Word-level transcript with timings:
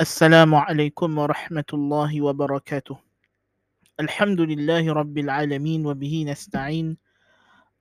السلام 0.00 0.54
عليكم 0.54 1.18
ورحمة 1.18 1.70
الله 1.72 2.22
وبركاته 2.24 2.96
الحمد 4.00 4.40
لله 4.40 4.92
رب 4.92 5.16
العالمين 5.18 5.84
وبه 5.86 6.24
نستعين 6.24 6.96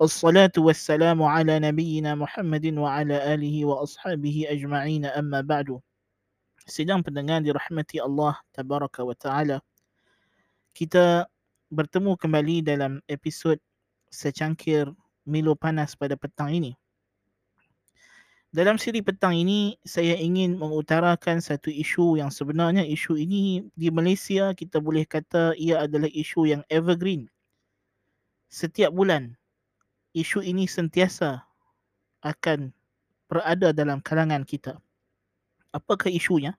الصلاة 0.01 0.51
والسلام 0.57 1.23
على 1.23 1.59
نبينا 1.59 2.19
محمد 2.19 2.65
وعلى 2.75 3.15
آله 3.33 3.55
وأصحابه 3.65 4.51
أجمعين 4.51 5.05
أما 5.05 5.47
بعد 5.47 5.79
سلام 6.67 7.07
pendengar 7.07 7.39
رحمة 7.39 7.91
الله 7.95 8.33
تبارك 8.51 8.99
وتعالى 8.99 9.63
kita 10.75 11.23
bertemu 11.71 12.19
kembali 12.19 12.67
dalam 12.67 12.99
episod 13.07 13.55
secangkir 14.11 14.91
Milo 15.23 15.55
Panas 15.55 15.95
pada 15.95 16.19
petang 16.19 16.51
ini 16.51 16.75
dalam 18.49 18.81
siri 18.81 19.05
petang 19.05 19.37
ini, 19.37 19.77
saya 19.85 20.17
ingin 20.17 20.57
mengutarakan 20.57 21.37
satu 21.37 21.69
isu 21.69 22.17
yang 22.17 22.33
sebenarnya 22.33 22.81
isu 22.81 23.13
ini 23.13 23.69
di 23.77 23.93
Malaysia 23.93 24.57
kita 24.57 24.81
boleh 24.81 25.05
kata 25.05 25.53
ia 25.53 25.85
adalah 25.85 26.09
isu 26.09 26.49
yang 26.49 26.61
evergreen. 26.73 27.29
Setiap 28.49 28.89
bulan, 28.89 29.37
isu 30.17 30.41
ini 30.41 30.65
sentiasa 30.65 31.45
akan 32.25 32.73
berada 33.29 33.69
dalam 33.69 34.01
kalangan 34.01 34.41
kita. 34.41 34.81
Apakah 35.69 36.09
isunya? 36.09 36.57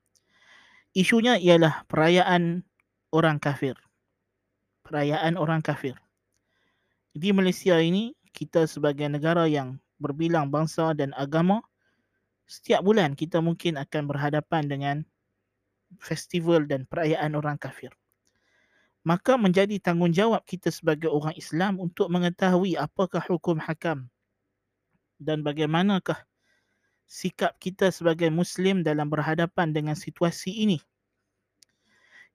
Isunya 0.95 1.35
ialah 1.43 1.83
perayaan 1.91 2.63
orang 3.11 3.43
kafir. 3.43 3.75
Perayaan 4.87 5.35
orang 5.35 5.59
kafir. 5.59 5.99
Di 7.11 7.35
Malaysia 7.35 7.75
ini, 7.83 8.15
kita 8.31 8.71
sebagai 8.71 9.11
negara 9.11 9.51
yang 9.51 9.83
berbilang 9.99 10.47
bangsa 10.47 10.95
dan 10.95 11.11
agama, 11.19 11.59
setiap 12.51 12.83
bulan 12.83 13.15
kita 13.15 13.39
mungkin 13.39 13.79
akan 13.79 14.11
berhadapan 14.11 14.67
dengan 14.67 14.97
festival 16.03 16.67
dan 16.67 16.83
perayaan 16.83 17.39
orang 17.39 17.55
kafir. 17.55 17.95
Maka 19.07 19.39
menjadi 19.39 19.79
tanggungjawab 19.79 20.43
kita 20.43 20.75
sebagai 20.75 21.09
orang 21.09 21.33
Islam 21.39 21.79
untuk 21.79 22.11
mengetahui 22.11 22.75
apakah 22.75 23.23
hukum 23.23 23.57
hakam 23.63 24.11
dan 25.23 25.47
bagaimanakah 25.47 26.19
sikap 27.07 27.55
kita 27.63 27.95
sebagai 27.95 28.35
Muslim 28.35 28.83
dalam 28.83 29.07
berhadapan 29.07 29.71
dengan 29.71 29.95
situasi 29.95 30.67
ini. 30.67 30.83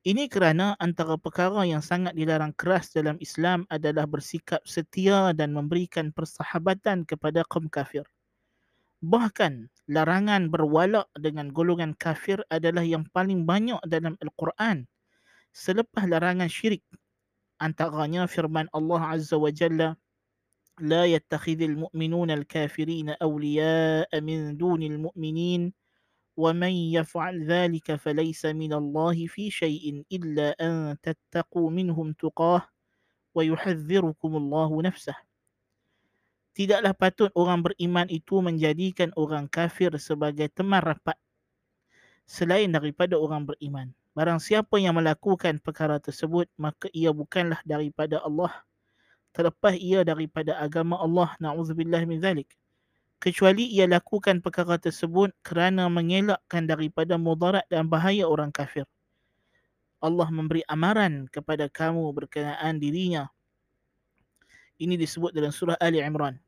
Ini 0.06 0.30
kerana 0.30 0.78
antara 0.78 1.18
perkara 1.18 1.66
yang 1.66 1.82
sangat 1.82 2.14
dilarang 2.14 2.54
keras 2.54 2.94
dalam 2.94 3.18
Islam 3.18 3.66
adalah 3.74 4.06
bersikap 4.06 4.62
setia 4.64 5.34
dan 5.34 5.50
memberikan 5.50 6.14
persahabatan 6.14 7.10
kepada 7.10 7.42
kaum 7.50 7.66
kafir. 7.66 8.06
Bahkan 9.05 9.73
larangan 9.89 10.53
berwalak 10.53 11.09
dengan 11.17 11.49
golongan 11.51 11.97
kafir 11.97 12.45
adalah 12.53 12.85
yang 12.85 13.09
paling 13.11 13.49
banyak 13.49 13.81
dalam 13.89 14.15
Al-Quran. 14.21 14.85
Selepas 15.57 16.05
larangan 16.05 16.53
syirik, 16.53 16.85
antaranya 17.59 18.29
firman 18.29 18.69
Allah 18.77 19.17
Azza 19.17 19.41
wa 19.41 19.49
Jalla, 19.49 19.97
لا 20.81 21.05
يتخذ 21.05 21.61
المؤمنون 21.61 22.31
الكافرين 22.31 23.09
أولياء 23.21 24.21
من 24.21 24.57
دون 24.57 24.83
المؤمنين 24.83 25.73
ومن 26.37 26.73
يفعل 26.73 27.45
ذلك 27.45 27.95
فليس 27.95 28.47
من 28.47 28.73
الله 28.73 29.27
في 29.27 29.51
شيء 29.51 30.05
إلا 30.13 30.57
أن 30.61 30.97
تتقوا 31.03 31.71
منهم 31.71 32.13
تقاه 32.13 32.63
ويحذركم 33.35 34.37
الله 34.37 34.83
نفسه 34.83 35.17
tidaklah 36.56 36.96
patut 36.96 37.30
orang 37.36 37.60
beriman 37.62 38.08
itu 38.08 38.40
menjadikan 38.40 39.12
orang 39.20 39.52
kafir 39.52 39.92
sebagai 40.00 40.48
teman 40.48 40.80
rapat 40.80 41.20
selain 42.26 42.72
daripada 42.72 43.20
orang 43.20 43.46
beriman. 43.46 43.92
Barang 44.16 44.40
siapa 44.40 44.80
yang 44.80 44.96
melakukan 44.96 45.60
perkara 45.60 46.00
tersebut, 46.00 46.48
maka 46.56 46.88
ia 46.96 47.12
bukanlah 47.12 47.60
daripada 47.68 48.24
Allah. 48.24 48.64
Terlepas 49.36 49.76
ia 49.76 50.08
daripada 50.08 50.56
agama 50.56 50.96
Allah, 50.96 51.36
na'udzubillah 51.44 52.08
min 52.08 52.24
zalik. 52.24 52.48
Kecuali 53.20 53.68
ia 53.68 53.84
lakukan 53.84 54.40
perkara 54.40 54.80
tersebut 54.80 55.36
kerana 55.44 55.92
mengelakkan 55.92 56.64
daripada 56.64 57.20
mudarat 57.20 57.68
dan 57.68 57.92
bahaya 57.92 58.24
orang 58.24 58.56
kafir. 58.56 58.88
Allah 60.00 60.32
memberi 60.32 60.64
amaran 60.72 61.28
kepada 61.28 61.68
kamu 61.68 62.08
berkenaan 62.16 62.80
dirinya. 62.80 63.28
Ini 64.80 64.96
disebut 64.96 65.36
dalam 65.36 65.52
surah 65.52 65.76
Ali 65.84 66.00
Imran 66.00 66.45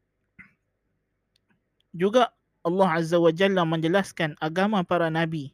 juga 1.93 2.33
Allah 2.63 3.03
Azza 3.03 3.19
wa 3.19 3.33
Jalla 3.35 3.67
menjelaskan 3.67 4.39
agama 4.39 4.87
para 4.87 5.11
nabi 5.11 5.51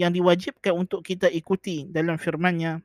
yang 0.00 0.10
diwajibkan 0.10 0.72
untuk 0.72 1.04
kita 1.04 1.28
ikuti 1.28 1.84
dalam 1.88 2.16
firman-Nya 2.16 2.80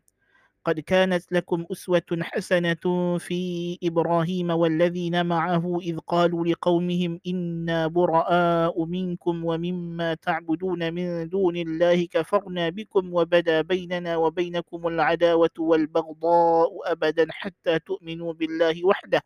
قد 0.68 0.80
كانت 0.80 1.32
لكم 1.32 1.66
أسوة 1.72 2.12
حسنة 2.22 2.84
في 3.18 3.40
إبراهيم 3.84 4.50
والذين 4.52 5.26
معه 5.26 5.80
إذ 5.82 5.98
قالوا 6.00 6.46
لقومهم 6.46 7.20
إنا 7.28 7.88
براء 7.88 8.86
منكم 8.86 9.46
ومما 9.46 10.14
تعبدون 10.14 10.94
من 10.94 11.30
دون 11.30 11.56
الله 11.58 12.06
كفرنا 12.06 12.70
بكم 12.70 13.14
وبدا 13.14 13.62
بيننا 13.62 14.18
وبينكم 14.18 14.88
العداوة 14.88 15.56
والبغضاء 15.60 16.92
أبدا 16.92 17.26
حتى 17.32 17.80
تؤمنوا 17.80 18.34
بالله 18.34 18.86
وحده 18.86 19.22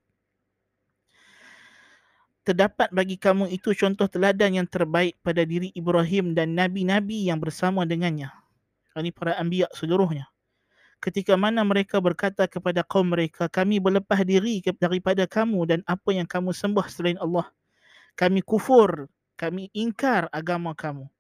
terdapat 2.47 2.87
bagi 2.95 3.19
kamu 3.19 3.51
itu 3.51 3.75
contoh 3.75 4.07
teladan 4.07 4.62
yang 4.62 4.69
terbaik 4.71 5.19
pada 5.19 5.43
diri 5.43 5.75
Ibrahim 5.75 6.31
dan 6.31 6.55
nabi-nabi 6.55 7.27
yang 7.27 7.43
bersama 7.43 7.83
dengannya. 7.83 8.31
Ini 8.95 9.11
para 9.11 9.34
anbiya 9.34 9.67
seluruhnya. 9.75 10.31
Ketika 11.03 11.35
mana 11.35 11.67
mereka 11.67 11.99
berkata 11.99 12.47
kepada 12.47 12.87
kaum 12.87 13.11
mereka, 13.11 13.51
kami 13.51 13.83
berlepas 13.83 14.23
diri 14.23 14.62
daripada 14.79 15.27
kamu 15.27 15.59
dan 15.67 15.81
apa 15.91 16.15
yang 16.15 16.25
kamu 16.25 16.55
sembah 16.55 16.87
selain 16.87 17.19
Allah. 17.19 17.51
Kami 18.15 18.41
kufur, 18.47 19.11
kami 19.35 19.69
ingkar 19.75 20.31
agama 20.31 20.73
kamu. 20.73 21.11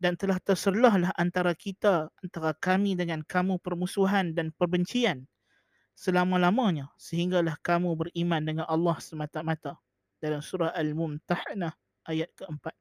Dan 0.00 0.18
telah 0.18 0.40
terserlahlah 0.42 1.14
antara 1.14 1.54
kita, 1.54 2.10
antara 2.18 2.56
kami 2.58 2.98
dengan 2.98 3.22
kamu 3.22 3.60
permusuhan 3.62 4.34
dan 4.34 4.50
perbencian 4.56 5.28
selama-lamanya 5.94 6.88
sehinggalah 6.96 7.54
kamu 7.60 7.94
beriman 7.94 8.42
dengan 8.42 8.66
Allah 8.66 8.96
semata-mata 8.98 9.78
dalam 10.22 10.38
surah 10.38 10.70
Al-Mumtahanah 10.70 11.74
ayat 12.06 12.30
keempat. 12.38 12.72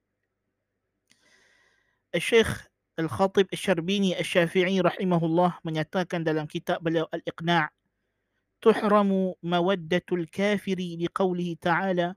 Al-Syekh 2.14 2.70
Al-Khatib 3.02 3.50
Al-Syarbini 3.50 4.14
Al-Syafi'i 4.14 4.78
rahimahullah 4.78 5.58
menyatakan 5.66 6.22
dalam 6.22 6.46
kitab 6.46 6.86
beliau 6.86 7.10
Al-Iqna' 7.10 7.74
tuhramu 8.62 9.34
mawaddatul 9.42 10.30
kafiri 10.30 11.02
liqawlihi 11.02 11.58
ta'ala 11.58 12.14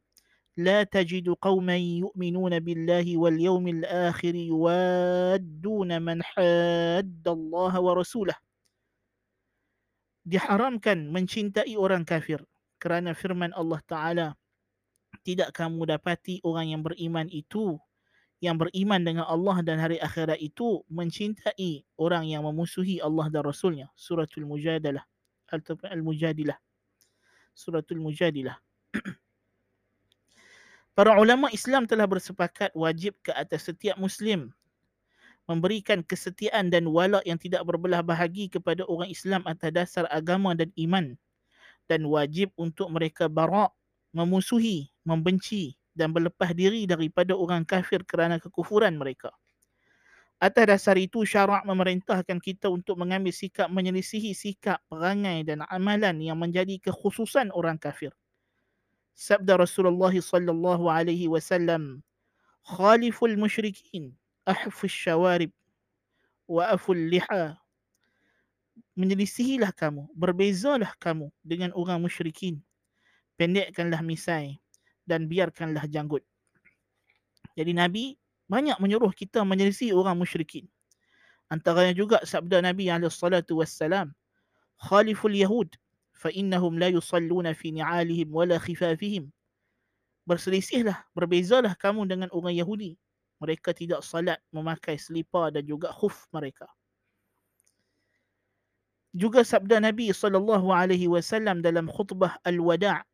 لا 0.55 0.87
تجد 0.87 1.35
قوما 1.43 1.77
يؤمنون 1.77 2.55
بالله 2.63 3.17
واليوم 3.19 3.69
الآخر 3.69 4.35
يوادون 4.35 5.91
من 6.03 6.23
حاد 6.23 7.27
الله 7.27 7.73
ورسوله 7.81 8.37
diharamkan 10.25 11.11
mencintai 11.13 11.77
orang 11.77 12.07
kafir 12.07 12.41
kerana 12.81 13.13
firman 13.13 13.53
Allah 13.53 13.81
Ta'ala 13.85 14.27
tidak 15.25 15.57
kamu 15.57 15.89
dapati 15.89 16.45
orang 16.45 16.77
yang 16.77 16.83
beriman 16.85 17.27
itu 17.33 17.81
yang 18.45 18.61
beriman 18.61 19.01
dengan 19.01 19.25
Allah 19.25 19.65
dan 19.65 19.81
hari 19.81 19.97
akhirat 19.97 20.37
itu 20.37 20.85
mencintai 20.93 21.89
orang 21.97 22.29
yang 22.29 22.45
memusuhi 22.45 23.01
Allah 23.01 23.33
dan 23.33 23.41
Rasulnya. 23.41 23.89
Suratul 23.97 24.45
Mujadalah. 24.45 25.01
Ataupun 25.49 25.89
Al-Mujadilah. 25.89 26.61
Suratul 27.57 28.05
Mujadilah. 28.05 28.61
Para 30.97 31.17
ulama 31.17 31.49
Islam 31.57 31.89
telah 31.89 32.05
bersepakat 32.05 32.77
wajib 32.77 33.17
ke 33.25 33.33
atas 33.33 33.65
setiap 33.65 33.97
Muslim 33.97 34.53
memberikan 35.45 36.01
kesetiaan 36.01 36.73
dan 36.73 36.89
wala 36.89 37.21
yang 37.29 37.37
tidak 37.37 37.65
berbelah 37.69 38.01
bahagi 38.01 38.49
kepada 38.49 38.85
orang 38.89 39.13
Islam 39.13 39.45
atas 39.45 39.71
dasar 39.73 40.05
agama 40.09 40.57
dan 40.57 40.73
iman 40.81 41.13
dan 41.85 42.01
wajib 42.09 42.49
untuk 42.57 42.89
mereka 42.89 43.29
barak 43.29 43.69
memusuhi, 44.15 44.89
membenci 45.03 45.75
dan 45.93 46.15
berlepas 46.15 46.55
diri 46.55 46.87
daripada 46.87 47.35
orang 47.35 47.67
kafir 47.67 48.07
kerana 48.07 48.39
kekufuran 48.39 48.95
mereka. 48.95 49.35
Atas 50.43 50.67
dasar 50.67 50.97
itu 50.99 51.23
syarak 51.23 51.63
memerintahkan 51.67 52.39
kita 52.43 52.71
untuk 52.71 52.99
mengambil 52.99 53.31
sikap 53.31 53.71
menyelisihi 53.71 54.35
sikap, 54.35 54.83
perangai 54.91 55.47
dan 55.47 55.63
amalan 55.71 56.19
yang 56.23 56.39
menjadi 56.39 56.79
kekhususan 56.83 57.55
orang 57.55 57.79
kafir. 57.79 58.11
Sabda 59.15 59.63
Rasulullah 59.63 60.11
sallallahu 60.11 60.91
alaihi 60.91 61.31
wasallam, 61.31 62.03
"Khaliful 62.67 63.39
musyrikin, 63.39 64.11
ahfus 64.43 64.91
syawarib 64.91 65.55
wa 66.51 66.67
aful 66.75 66.99
liha." 66.99 67.55
Menyelisihilah 68.99 69.71
kamu, 69.71 70.11
berbezalah 70.19 70.99
kamu 70.99 71.31
dengan 71.47 71.71
orang 71.79 72.03
musyrikin 72.03 72.59
pendekkanlah 73.37 74.01
misai 74.01 74.59
dan 75.05 75.29
biarkanlah 75.29 75.85
janggut. 75.91 76.25
Jadi 77.55 77.73
Nabi 77.77 78.05
banyak 78.51 78.77
menyuruh 78.83 79.15
kita 79.15 79.43
menyelisi 79.47 79.95
orang 79.95 80.19
musyrikin. 80.19 80.67
Antaranya 81.53 81.95
juga 81.95 82.19
sabda 82.25 82.65
Nabi 82.65 82.89
al 82.91 83.07
salatu 83.13 83.61
wassalam 83.61 84.11
Khaliful 84.81 85.37
Yahud, 85.37 85.71
fa 86.13 86.29
innahum 86.35 86.77
la 86.77 86.91
yusalluna 86.91 87.55
fi 87.55 87.71
ni'alihim 87.71 88.33
wala 88.33 88.59
khifafihim. 88.59 89.31
Berselisihlah, 90.25 91.05
berbezalah 91.13 91.77
kamu 91.77 92.09
dengan 92.09 92.29
orang 92.33 92.57
Yahudi. 92.57 92.97
Mereka 93.45 93.77
tidak 93.77 94.01
salat 94.01 94.41
memakai 94.51 94.97
selipar 94.97 95.53
dan 95.53 95.69
juga 95.69 95.93
khuf 95.93 96.27
mereka. 96.33 96.65
Juga 99.15 99.45
sabda 99.47 99.79
Nabi 99.79 100.11
sallallahu 100.11 100.75
alaihi 100.75 101.07
wasallam 101.07 101.63
dalam 101.63 101.87
khutbah 101.87 102.41
Al-Wada' 102.43 103.05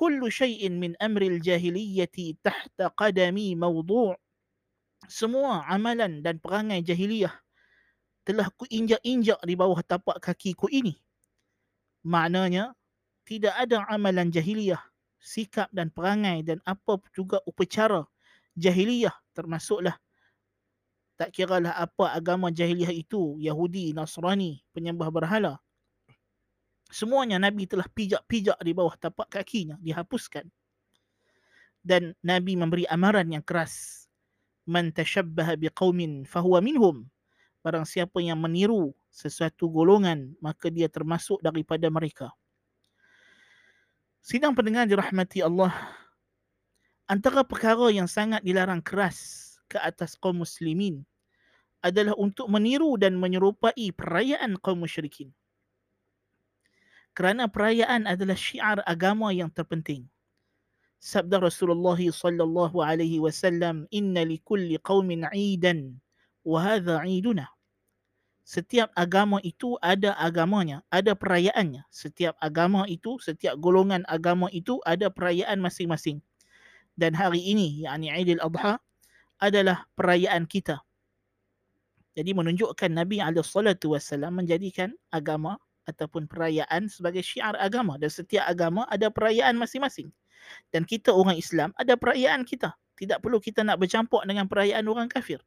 Kullu 0.00 0.32
shay'in 0.32 0.80
min 0.80 0.96
amri 0.96 1.28
al-jahiliyyati 1.28 2.40
tahta 2.40 2.88
qadami 2.96 3.52
mawdu' 3.52 4.16
Semua 5.12 5.60
amalan 5.68 6.24
dan 6.24 6.40
perangai 6.40 6.80
jahiliyah 6.80 7.36
telah 8.24 8.48
ku 8.56 8.64
injak-injak 8.72 9.36
di 9.44 9.52
bawah 9.60 9.84
tapak 9.84 10.16
kakiku 10.24 10.72
ini. 10.72 10.96
Maknanya, 12.08 12.72
tidak 13.28 13.52
ada 13.60 13.84
amalan 13.92 14.32
jahiliyah 14.32 14.80
sikap 15.20 15.68
dan 15.68 15.92
perangai 15.92 16.40
dan 16.48 16.64
apa 16.64 16.96
juga 17.12 17.44
upacara 17.44 18.08
jahiliyah 18.56 19.12
termasuklah. 19.36 20.00
Tak 21.20 21.36
kiralah 21.36 21.76
apa 21.76 22.16
agama 22.16 22.48
jahiliyah 22.48 22.96
itu 22.96 23.36
Yahudi, 23.36 23.92
Nasrani, 23.92 24.64
penyembah 24.72 25.12
berhala 25.12 25.60
semuanya 26.90 27.38
Nabi 27.38 27.64
telah 27.64 27.86
pijak-pijak 27.88 28.58
di 28.60 28.72
bawah 28.74 28.94
tapak 28.98 29.30
kakinya 29.30 29.78
dihapuskan. 29.80 30.46
Dan 31.80 32.12
Nabi 32.20 32.60
memberi 32.60 32.84
amaran 32.90 33.32
yang 33.32 33.40
keras. 33.40 34.04
Man 34.68 34.92
tashabbaha 34.92 35.56
biqaumin 35.56 36.28
fahuwa 36.28 36.60
minhum. 36.60 37.08
Barang 37.64 37.88
siapa 37.88 38.20
yang 38.20 38.38
meniru 38.38 38.92
sesuatu 39.08 39.66
golongan 39.72 40.36
maka 40.38 40.68
dia 40.68 40.86
termasuk 40.86 41.40
daripada 41.40 41.88
mereka. 41.88 42.30
Sidang 44.20 44.52
pendengar 44.52 44.84
dirahmati 44.84 45.40
Allah, 45.40 45.72
antara 47.08 47.40
perkara 47.40 47.88
yang 47.88 48.04
sangat 48.04 48.44
dilarang 48.44 48.84
keras 48.84 49.56
ke 49.64 49.80
atas 49.80 50.12
kaum 50.20 50.44
muslimin 50.44 51.00
adalah 51.80 52.12
untuk 52.20 52.44
meniru 52.52 53.00
dan 53.00 53.16
menyerupai 53.16 53.96
perayaan 53.96 54.60
kaum 54.60 54.84
musyrikin. 54.84 55.32
Kerana 57.14 57.50
perayaan 57.50 58.06
adalah 58.06 58.38
syiar 58.38 58.80
agama 58.86 59.34
yang 59.34 59.50
terpenting. 59.50 60.06
Sabda 61.00 61.40
Rasulullah 61.40 61.96
sallallahu 61.96 62.84
alaihi 62.84 63.18
wasallam, 63.18 63.88
"Inna 63.88 64.22
likulli 64.22 64.76
qaumin 64.80 65.26
'idan 65.32 65.96
wa 66.44 66.60
hadha 66.60 67.02
'iduna." 67.08 67.48
setiap 68.50 68.90
agama 68.98 69.38
itu 69.46 69.78
ada 69.78 70.18
agamanya, 70.18 70.82
ada 70.90 71.14
perayaannya. 71.14 71.86
Setiap 71.94 72.34
agama 72.42 72.82
itu, 72.90 73.14
setiap 73.22 73.54
golongan 73.62 74.02
agama 74.10 74.50
itu 74.50 74.82
ada 74.82 75.06
perayaan 75.06 75.62
masing-masing. 75.62 76.18
Dan 76.98 77.14
hari 77.14 77.38
ini, 77.46 77.86
yakni 77.86 78.10
Aidil 78.10 78.42
Adha, 78.42 78.82
adalah 79.38 79.86
perayaan 79.94 80.50
kita. 80.50 80.82
Jadi 82.18 82.34
menunjukkan 82.34 82.90
Nabi 82.90 83.22
SAW 83.22 84.02
menjadikan 84.34 84.90
agama 85.14 85.62
ataupun 85.90 86.30
perayaan 86.30 86.86
sebagai 86.86 87.20
syiar 87.26 87.58
agama. 87.58 87.98
Dan 87.98 88.08
setiap 88.08 88.46
agama 88.46 88.86
ada 88.86 89.10
perayaan 89.10 89.58
masing-masing. 89.58 90.08
Dan 90.70 90.86
kita 90.86 91.12
orang 91.12 91.36
Islam 91.36 91.74
ada 91.76 91.98
perayaan 91.98 92.46
kita. 92.46 92.72
Tidak 92.96 93.18
perlu 93.18 93.40
kita 93.40 93.66
nak 93.66 93.80
bercampur 93.80 94.22
dengan 94.24 94.46
perayaan 94.46 94.86
orang 94.86 95.10
kafir. 95.10 95.40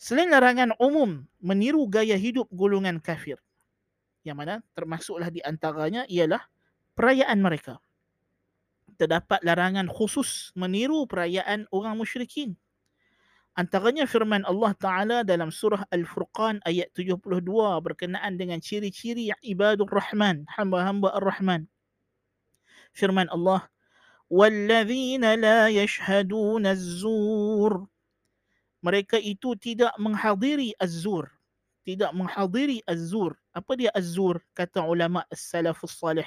Selain 0.00 0.32
larangan 0.32 0.72
umum 0.80 1.28
meniru 1.44 1.84
gaya 1.84 2.16
hidup 2.16 2.48
golongan 2.56 3.04
kafir. 3.04 3.36
Yang 4.24 4.36
mana 4.36 4.54
termasuklah 4.72 5.28
di 5.28 5.44
antaranya 5.44 6.08
ialah 6.08 6.40
perayaan 6.96 7.40
mereka. 7.40 7.80
Terdapat 8.96 9.40
larangan 9.44 9.88
khusus 9.92 10.52
meniru 10.56 11.04
perayaan 11.04 11.68
orang 11.72 11.96
musyrikin. 12.00 12.56
Antaranya 13.59 14.03
firman 14.03 14.43
Allah 14.43 14.75
Ta'ala 14.75 15.17
dalam 15.23 15.47
surah 15.47 15.87
Al-Furqan 15.87 16.59
ayat 16.67 16.91
72 16.91 17.39
berkenaan 17.79 18.35
dengan 18.35 18.59
ciri-ciri 18.59 19.31
yang 19.31 19.39
ibadur 19.39 19.87
rahman, 19.87 20.43
hamba-hamba 20.51 21.15
ar-rahman. 21.15 21.63
Firman 22.91 23.31
Allah, 23.31 23.63
وَالَّذِينَ 24.31 25.21
لَا 25.21 25.69
يَشْهَدُونَ 25.69 26.65
الزُّورِ 26.65 27.73
mereka 28.85 29.17
itu 29.17 29.57
tidak 29.57 29.93
menghadiri 29.97 30.77
az-zur 30.77 31.25
tidak 31.81 32.13
menghadiri 32.13 32.85
az-zur 32.85 33.33
apa 33.57 33.71
dia 33.73 33.89
az-zur 33.97 34.37
kata 34.53 34.85
ulama 34.85 35.25
as-salafus 35.33 35.97
salih 35.97 36.25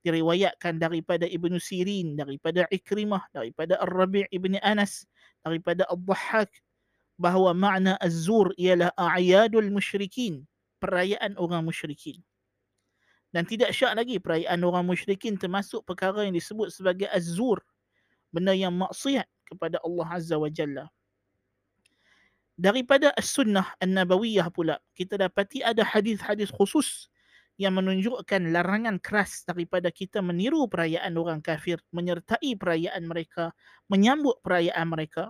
diriwayatkan 0.00 0.80
daripada 0.80 1.28
Ibnu 1.28 1.60
Sirin 1.60 2.16
daripada 2.16 2.64
Ikrimah 2.72 3.28
daripada 3.28 3.76
Ar-Rabi' 3.84 4.24
Ibni 4.32 4.56
Anas 4.64 5.04
daripada 5.41 5.85
Ad-Dhahhak 5.89 6.49
bahawa 7.21 7.53
makna 7.53 7.93
az-zur 8.01 8.53
ialah 8.57 8.89
a'yadul 8.97 9.69
musyrikin 9.69 10.45
perayaan 10.81 11.37
orang 11.37 11.61
musyrikin. 11.61 12.17
Dan 13.31 13.45
tidak 13.45 13.71
syak 13.71 13.95
lagi 13.95 14.17
perayaan 14.17 14.59
orang 14.65 14.83
musyrikin 14.89 15.37
termasuk 15.37 15.85
perkara 15.85 16.25
yang 16.25 16.35
disebut 16.35 16.73
sebagai 16.73 17.07
az-zur 17.13 17.61
benda 18.33 18.55
yang 18.55 18.73
maksiat 18.73 19.27
kepada 19.47 19.77
Allah 19.83 20.07
Azza 20.09 20.39
wa 20.39 20.49
Jalla. 20.49 20.87
Daripada 22.55 23.11
as-sunnah 23.17 23.73
an-nabawiyah 23.79 24.47
pula 24.51 24.77
kita 24.95 25.19
dapati 25.19 25.63
ada 25.65 25.81
hadis-hadis 25.83 26.51
khusus 26.51 27.10
yang 27.61 27.77
menunjukkan 27.77 28.49
larangan 28.49 28.97
keras 28.97 29.45
daripada 29.45 29.93
kita 29.93 30.17
meniru 30.25 30.65
perayaan 30.65 31.13
orang 31.13 31.45
kafir 31.45 31.77
menyertai 31.93 32.57
perayaan 32.57 33.05
mereka 33.05 33.53
menyambut 33.85 34.41
perayaan 34.41 34.89
mereka 34.89 35.29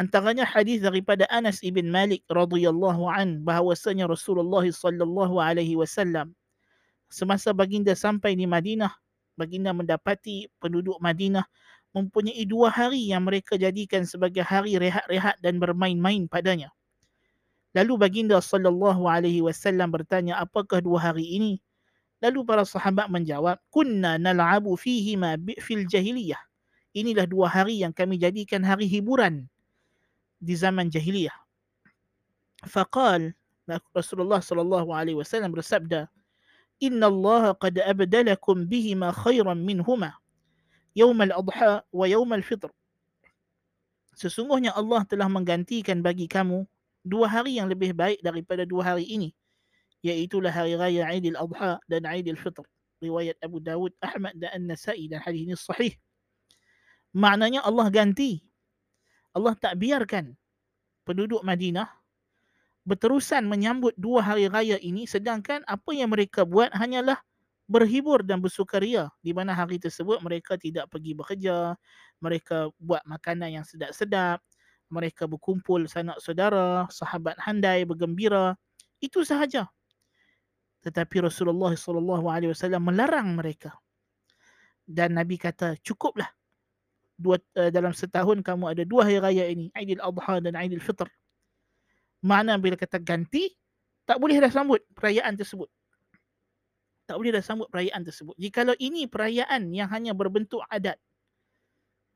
antaranya 0.00 0.48
hadis 0.48 0.80
daripada 0.80 1.28
Anas 1.28 1.60
ibn 1.60 1.92
Malik 1.92 2.24
radhiyallahu 2.32 3.04
an 3.12 3.44
bahawasanya 3.44 4.08
Rasulullah 4.08 4.64
sallallahu 4.64 5.36
alaihi 5.36 5.76
wasallam 5.76 6.32
semasa 7.12 7.52
baginda 7.52 7.92
sampai 7.92 8.32
di 8.32 8.48
Madinah 8.48 8.96
baginda 9.36 9.76
mendapati 9.76 10.48
penduduk 10.56 10.96
Madinah 11.04 11.44
mempunyai 11.92 12.48
dua 12.48 12.72
hari 12.72 13.12
yang 13.12 13.28
mereka 13.28 13.60
jadikan 13.60 14.08
sebagai 14.08 14.40
hari 14.40 14.80
rehat-rehat 14.80 15.36
dan 15.44 15.60
bermain-main 15.60 16.24
padanya. 16.24 16.72
Lalu 17.72 17.92
baginda 17.96 18.36
sallallahu 18.36 19.08
alaihi 19.08 19.40
wasallam 19.40 19.88
bertanya, 19.88 20.36
apakah 20.36 20.84
dua 20.84 21.12
hari 21.12 21.24
ini? 21.24 21.54
Lalu 22.20 22.44
para 22.44 22.62
sahabat 22.62 23.08
menjawab, 23.08 23.58
kunna 23.72 24.20
nal'abu 24.20 24.76
fihi 24.76 25.16
ma 25.16 25.34
fil 25.58 25.88
jahiliyah. 25.88 26.38
Inilah 26.92 27.24
dua 27.24 27.48
hari 27.48 27.80
yang 27.80 27.90
kami 27.90 28.20
jadikan 28.20 28.60
hari 28.60 28.84
hiburan 28.84 29.48
di 30.36 30.52
zaman 30.52 30.92
jahiliyah. 30.92 31.34
Faqal 32.68 33.32
Rasulullah 33.96 34.44
sallallahu 34.44 34.92
alaihi 34.92 35.16
wasallam 35.16 35.56
bersabda, 35.56 36.06
"Inna 36.84 37.08
Allah 37.08 37.56
qad 37.56 37.80
abdalakum 37.80 38.68
bihi 38.68 38.92
ma 38.92 39.10
khairan 39.10 39.58
minhuma." 39.64 40.14
Yawm 40.92 41.16
al-adha 41.24 41.80
wa 41.88 42.04
yawm 42.04 42.36
al-fitr. 42.36 42.68
Sesungguhnya 44.12 44.76
Allah 44.76 45.08
telah 45.08 45.24
menggantikan 45.24 46.04
bagi 46.04 46.28
kamu 46.28 46.68
dua 47.02 47.26
hari 47.26 47.58
yang 47.58 47.70
lebih 47.70 47.94
baik 47.94 48.22
daripada 48.22 48.66
dua 48.66 48.94
hari 48.94 49.06
ini. 49.06 49.30
Iaitulah 50.02 50.50
hari 50.50 50.74
raya 50.74 51.06
Aidil 51.06 51.38
Adha 51.38 51.78
dan 51.86 52.02
Aidil 52.06 52.38
Fitr. 52.38 52.66
Riwayat 53.02 53.38
Abu 53.42 53.58
Dawud, 53.58 53.90
Ahmad 53.98 54.34
dan 54.38 54.62
An-Nasai 54.62 55.10
dan 55.10 55.18
hadis 55.18 55.42
ini 55.42 55.54
sahih. 55.58 55.94
Maknanya 57.10 57.66
Allah 57.66 57.90
ganti. 57.90 58.46
Allah 59.34 59.58
tak 59.58 59.74
biarkan 59.80 60.38
penduduk 61.02 61.42
Madinah 61.42 61.90
berterusan 62.82 63.46
menyambut 63.46 63.94
dua 63.94 64.22
hari 64.22 64.50
raya 64.50 64.78
ini 64.82 65.06
sedangkan 65.06 65.62
apa 65.70 65.90
yang 65.94 66.10
mereka 66.10 66.42
buat 66.42 66.70
hanyalah 66.74 67.18
berhibur 67.70 68.26
dan 68.26 68.42
bersukaria 68.42 69.08
di 69.22 69.30
mana 69.30 69.54
hari 69.54 69.78
tersebut 69.78 70.18
mereka 70.20 70.58
tidak 70.58 70.90
pergi 70.90 71.14
bekerja, 71.14 71.78
mereka 72.18 72.68
buat 72.76 73.00
makanan 73.06 73.62
yang 73.62 73.64
sedap-sedap, 73.64 74.42
mereka 74.92 75.24
berkumpul 75.24 75.88
sanak 75.88 76.20
saudara, 76.20 76.84
sahabat 76.92 77.40
handai 77.40 77.88
bergembira. 77.88 78.52
Itu 79.00 79.24
sahaja. 79.24 79.72
Tetapi 80.84 81.24
Rasulullah 81.24 81.72
sallallahu 81.72 82.28
alaihi 82.28 82.52
wasallam 82.52 82.84
melarang 82.84 83.32
mereka. 83.32 83.72
Dan 84.84 85.16
Nabi 85.16 85.40
kata, 85.40 85.80
cukuplah. 85.80 86.28
Dua, 87.16 87.40
uh, 87.56 87.70
dalam 87.72 87.96
setahun 87.96 88.44
kamu 88.44 88.64
ada 88.76 88.82
dua 88.84 89.08
hari 89.08 89.18
raya 89.22 89.44
ini, 89.48 89.72
Aidil 89.72 90.02
Adha 90.02 90.42
dan 90.42 90.58
Aidil 90.58 90.82
Fitr. 90.82 91.08
Mana 92.20 92.60
bila 92.60 92.76
kata 92.76 93.00
ganti, 93.00 93.48
tak 94.04 94.20
boleh 94.20 94.36
dah 94.42 94.50
sambut 94.52 94.82
perayaan 94.92 95.38
tersebut 95.38 95.70
tak 97.06 97.18
boleh 97.18 97.34
dah 97.34 97.44
sambut 97.44 97.68
perayaan 97.68 98.02
tersebut. 98.06 98.32
Jikalau 98.40 98.72
ini 98.80 99.04
perayaan 99.04 99.68
yang 99.74 99.90
hanya 99.92 100.16
berbentuk 100.16 100.64
adat, 100.70 100.96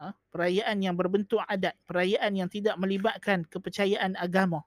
ha? 0.00 0.16
perayaan 0.32 0.80
yang 0.80 0.94
berbentuk 0.94 1.40
adat, 1.46 1.76
perayaan 1.84 2.32
yang 2.36 2.48
tidak 2.48 2.76
melibatkan 2.80 3.44
kepercayaan 3.48 4.16
agama, 4.16 4.64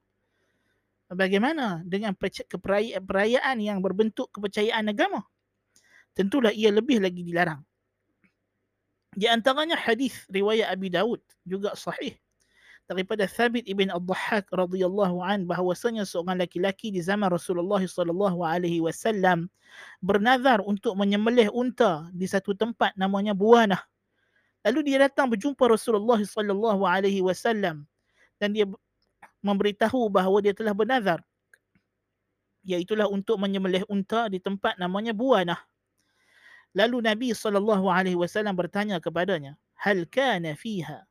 Bagaimana 1.09 1.81
dengan 1.89 2.13
keperayaan 2.13 3.57
yang 3.57 3.81
berbentuk 3.81 4.29
kepercayaan 4.29 4.93
agama? 4.93 5.25
Tentulah 6.13 6.53
ia 6.53 6.69
lebih 6.69 7.01
lagi 7.01 7.25
dilarang. 7.25 7.65
Di 9.17 9.25
antaranya 9.25 9.73
hadis 9.73 10.29
riwayat 10.29 10.69
Abi 10.69 10.93
Daud 10.93 11.17
juga 11.41 11.73
sahih 11.73 12.13
daripada 12.85 13.25
Thabit 13.25 13.65
ibn 13.65 13.89
Ad-Dhahhak 13.89 14.53
radhiyallahu 14.53 15.25
an 15.25 15.49
bahwasanya 15.49 16.05
seorang 16.05 16.37
laki-laki 16.37 16.93
di 16.93 17.01
zaman 17.01 17.33
Rasulullah 17.33 17.81
sallallahu 17.81 18.45
alaihi 18.45 18.77
wasallam 18.77 19.49
bernazar 20.05 20.61
untuk 20.61 20.93
menyembelih 20.93 21.49
unta 21.49 22.05
di 22.13 22.29
satu 22.29 22.53
tempat 22.53 22.93
namanya 22.93 23.33
Buanah. 23.33 23.81
Lalu 24.67 24.91
dia 24.91 24.97
datang 25.07 25.31
berjumpa 25.31 25.63
Rasulullah 25.71 26.19
sallallahu 26.19 26.83
alaihi 26.83 27.23
wasallam 27.23 27.87
dan 28.41 28.51
dia 28.51 28.67
memberitahu 29.39 30.11
bahawa 30.11 30.43
dia 30.43 30.51
telah 30.51 30.75
bernazar 30.75 31.23
iaitulah 32.69 33.07
untuk 33.07 33.39
menyembelih 33.39 33.81
unta 33.87 34.27
di 34.27 34.37
tempat 34.37 34.75
namanya 34.77 35.15
Buanah. 35.15 35.59
Lalu 36.77 37.01
Nabi 37.01 37.27
SAW 37.33 38.53
bertanya 38.53 39.01
kepadanya, 39.01 39.57
Hal 39.79 40.05
kana 40.05 40.53
fiha 40.53 41.07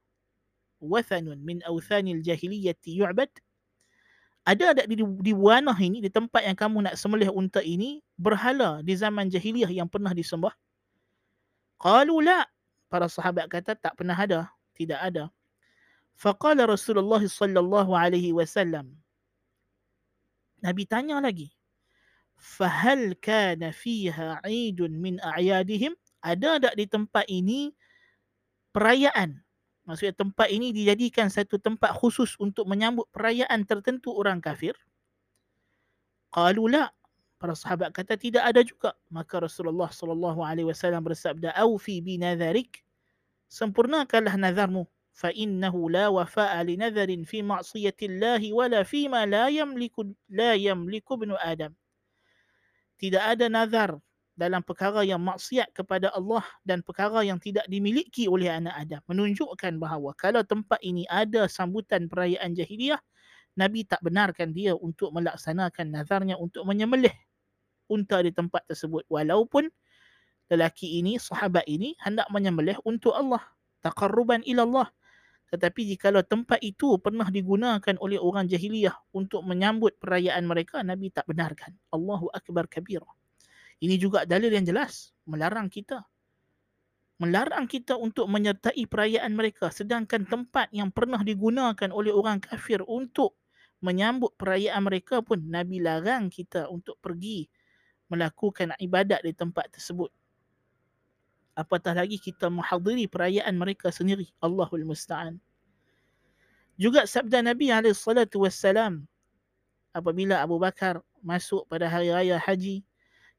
wathanun 0.78 1.42
min 1.42 1.58
awthanil 1.66 2.22
jahiliyyati 2.22 2.94
yu'bad? 2.94 3.32
Ada 4.46 4.72
tak 4.72 4.86
di, 4.88 5.02
di 5.02 5.32
Buanah 5.34 5.76
ini, 5.76 6.00
di 6.00 6.08
tempat 6.08 6.46
yang 6.46 6.56
kamu 6.56 6.88
nak 6.88 6.94
sembelih 6.96 7.28
unta 7.34 7.60
ini, 7.60 8.00
berhala 8.16 8.80
di 8.80 8.94
zaman 8.96 9.28
jahiliyah 9.28 9.68
yang 9.68 9.90
pernah 9.90 10.14
disembah? 10.14 10.54
Qalu 11.82 12.22
la. 12.24 12.46
Para 12.88 13.06
sahabat 13.06 13.52
kata 13.52 13.76
tak 13.76 13.94
pernah 13.96 14.16
ada. 14.16 14.48
Tidak 14.76 14.96
ada. 14.96 15.28
Faqala 16.18 16.66
Rasulullah 16.66 17.22
sallallahu 17.22 17.94
alaihi 17.94 18.34
wasallam, 18.34 18.98
Nabi 20.58 20.82
tanya 20.82 21.22
lagi. 21.22 21.54
Fahal 22.34 23.14
kana 23.18 23.70
fiha 23.70 24.42
'idun 24.42 24.98
min 24.98 25.22
a'yadihim? 25.22 25.94
Ada 26.18 26.58
tak 26.58 26.74
di 26.74 26.86
tempat 26.90 27.26
ini 27.30 27.70
perayaan? 28.74 29.38
Maksudnya 29.86 30.14
tempat 30.18 30.50
ini 30.50 30.74
dijadikan 30.74 31.30
satu 31.30 31.62
tempat 31.62 31.94
khusus 31.94 32.34
untuk 32.42 32.66
menyambut 32.66 33.06
perayaan 33.14 33.62
tertentu 33.62 34.10
orang 34.12 34.42
kafir? 34.42 34.74
Qalu 36.34 36.74
la. 36.74 36.90
Para 37.38 37.54
sahabat 37.54 37.94
kata 37.94 38.18
tidak 38.18 38.42
ada 38.42 38.66
juga. 38.66 38.90
Maka 39.14 39.38
Rasulullah 39.46 39.86
sallallahu 39.94 40.42
alaihi 40.42 40.66
wasallam 40.66 41.06
bersabda, 41.06 41.54
"Aufi 41.54 42.02
bi 42.02 42.18
nadharik." 42.18 42.82
Sempurnakanlah 43.46 44.34
nazarmu. 44.34 44.90
Fa 45.14 45.30
innahu 45.30 45.86
la 45.86 46.10
wafa'a 46.10 46.58
li 46.66 46.74
nadharin 46.74 47.22
fi 47.22 47.42
ma'siyatillahi 47.46 48.50
wa 48.54 48.66
la 48.66 48.82
fi 48.82 49.06
ma 49.06 49.22
la 49.26 49.50
yamliku 49.50 50.06
la 50.30 50.58
yamliku 50.58 51.14
ibnu 51.14 51.38
Adam. 51.38 51.74
Tidak 52.98 53.22
ada 53.22 53.46
nazar 53.46 53.94
dalam 54.34 54.62
perkara 54.62 55.06
yang 55.06 55.22
maksiat 55.22 55.74
kepada 55.74 56.10
Allah 56.14 56.42
dan 56.62 56.82
perkara 56.82 57.22
yang 57.22 57.38
tidak 57.38 57.66
dimiliki 57.70 58.26
oleh 58.26 58.50
anak 58.50 58.74
Adam. 58.78 59.02
Menunjukkan 59.10 59.78
bahawa 59.78 60.10
kalau 60.14 60.42
tempat 60.42 60.78
ini 60.82 61.06
ada 61.10 61.46
sambutan 61.50 62.06
perayaan 62.10 62.54
jahiliyah, 62.54 62.98
Nabi 63.58 63.82
tak 63.86 63.98
benarkan 64.06 64.54
dia 64.54 64.78
untuk 64.78 65.10
melaksanakan 65.10 65.86
nazarnya 65.90 66.38
untuk 66.38 66.62
menyembelih 66.62 67.10
unta 67.88 68.22
di 68.22 68.30
tempat 68.30 68.64
tersebut 68.68 69.04
walaupun 69.08 69.68
lelaki 70.48 71.00
ini 71.02 71.20
sahabat 71.20 71.64
ini 71.68 71.96
hendak 72.00 72.28
menyembelih 72.32 72.78
untuk 72.84 73.12
Allah 73.12 73.42
taqarruban 73.84 74.40
ila 74.46 74.64
Allah 74.64 74.88
tetapi 75.48 75.96
jika 75.96 76.12
tempat 76.20 76.60
itu 76.60 77.00
pernah 77.00 77.24
digunakan 77.32 77.96
oleh 78.04 78.20
orang 78.20 78.44
jahiliyah 78.44 78.92
untuk 79.16 79.40
menyambut 79.48 79.96
perayaan 79.96 80.44
mereka, 80.44 80.84
Nabi 80.84 81.08
tak 81.08 81.24
benarkan. 81.24 81.72
Allahu 81.88 82.28
Akbar 82.36 82.68
kabir. 82.68 83.00
Ini 83.80 83.96
juga 83.96 84.28
dalil 84.28 84.52
yang 84.52 84.68
jelas 84.68 85.16
melarang 85.24 85.72
kita. 85.72 86.04
Melarang 87.18 87.64
kita 87.64 87.96
untuk 87.96 88.28
menyertai 88.28 88.84
perayaan 88.84 89.32
mereka. 89.32 89.72
Sedangkan 89.72 90.28
tempat 90.28 90.68
yang 90.70 90.92
pernah 90.92 91.24
digunakan 91.24 91.88
oleh 91.90 92.12
orang 92.12 92.44
kafir 92.44 92.84
untuk 92.84 93.34
menyambut 93.80 94.36
perayaan 94.36 94.84
mereka 94.84 95.24
pun 95.24 95.38
Nabi 95.48 95.80
larang 95.80 96.28
kita 96.28 96.68
untuk 96.68 96.98
pergi 97.00 97.48
melakukan 98.08 98.72
ibadat 98.80 99.20
di 99.24 99.32
tempat 99.36 99.68
tersebut. 99.72 100.08
Apatah 101.52 101.92
lagi 101.92 102.16
kita 102.16 102.48
menghadiri 102.48 103.10
perayaan 103.10 103.54
mereka 103.56 103.92
sendiri? 103.92 104.30
Allahul 104.40 104.86
musta'an. 104.86 105.36
Juga 106.78 107.04
sabda 107.04 107.42
Nabi 107.42 107.74
SAW 107.90 109.02
apabila 109.90 110.38
Abu 110.38 110.62
Bakar 110.62 111.02
masuk 111.18 111.66
pada 111.66 111.90
hari 111.90 112.14
raya 112.14 112.38
haji 112.38 112.86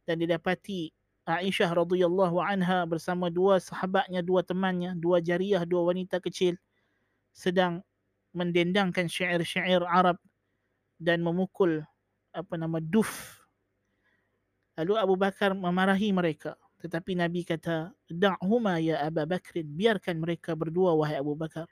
dan 0.03 0.19
didapati 0.19 0.91
Aisyah 1.23 1.71
radhiyallahu 1.71 2.41
anha 2.41 2.83
bersama 2.89 3.29
dua 3.29 3.61
sahabatnya 3.61 4.25
dua 4.25 4.41
temannya 4.41 4.97
dua 4.97 5.21
jariah 5.21 5.61
dua 5.61 5.93
wanita 5.93 6.17
kecil 6.17 6.57
sedang 7.31 7.85
mendendangkan 8.33 9.05
syair-syair 9.05 9.85
Arab 9.85 10.17
dan 10.99 11.21
memukul 11.21 11.85
apa 12.33 12.53
nama 12.59 12.81
duf 12.81 13.38
lalu 14.79 14.93
Abu 14.95 15.15
Bakar 15.19 15.51
memarahi 15.51 16.15
mereka 16.15 16.55
tetapi 16.79 17.12
Nabi 17.19 17.43
kata, 17.43 17.91
Da'huma 18.07 18.79
ya 18.79 19.03
Abu 19.03 19.27
Bakr, 19.27 19.67
biarkan 19.67 20.24
mereka 20.24 20.55
berdua 20.55 20.95
wahai 20.95 21.19
Abu 21.19 21.36
Bakar. 21.36 21.67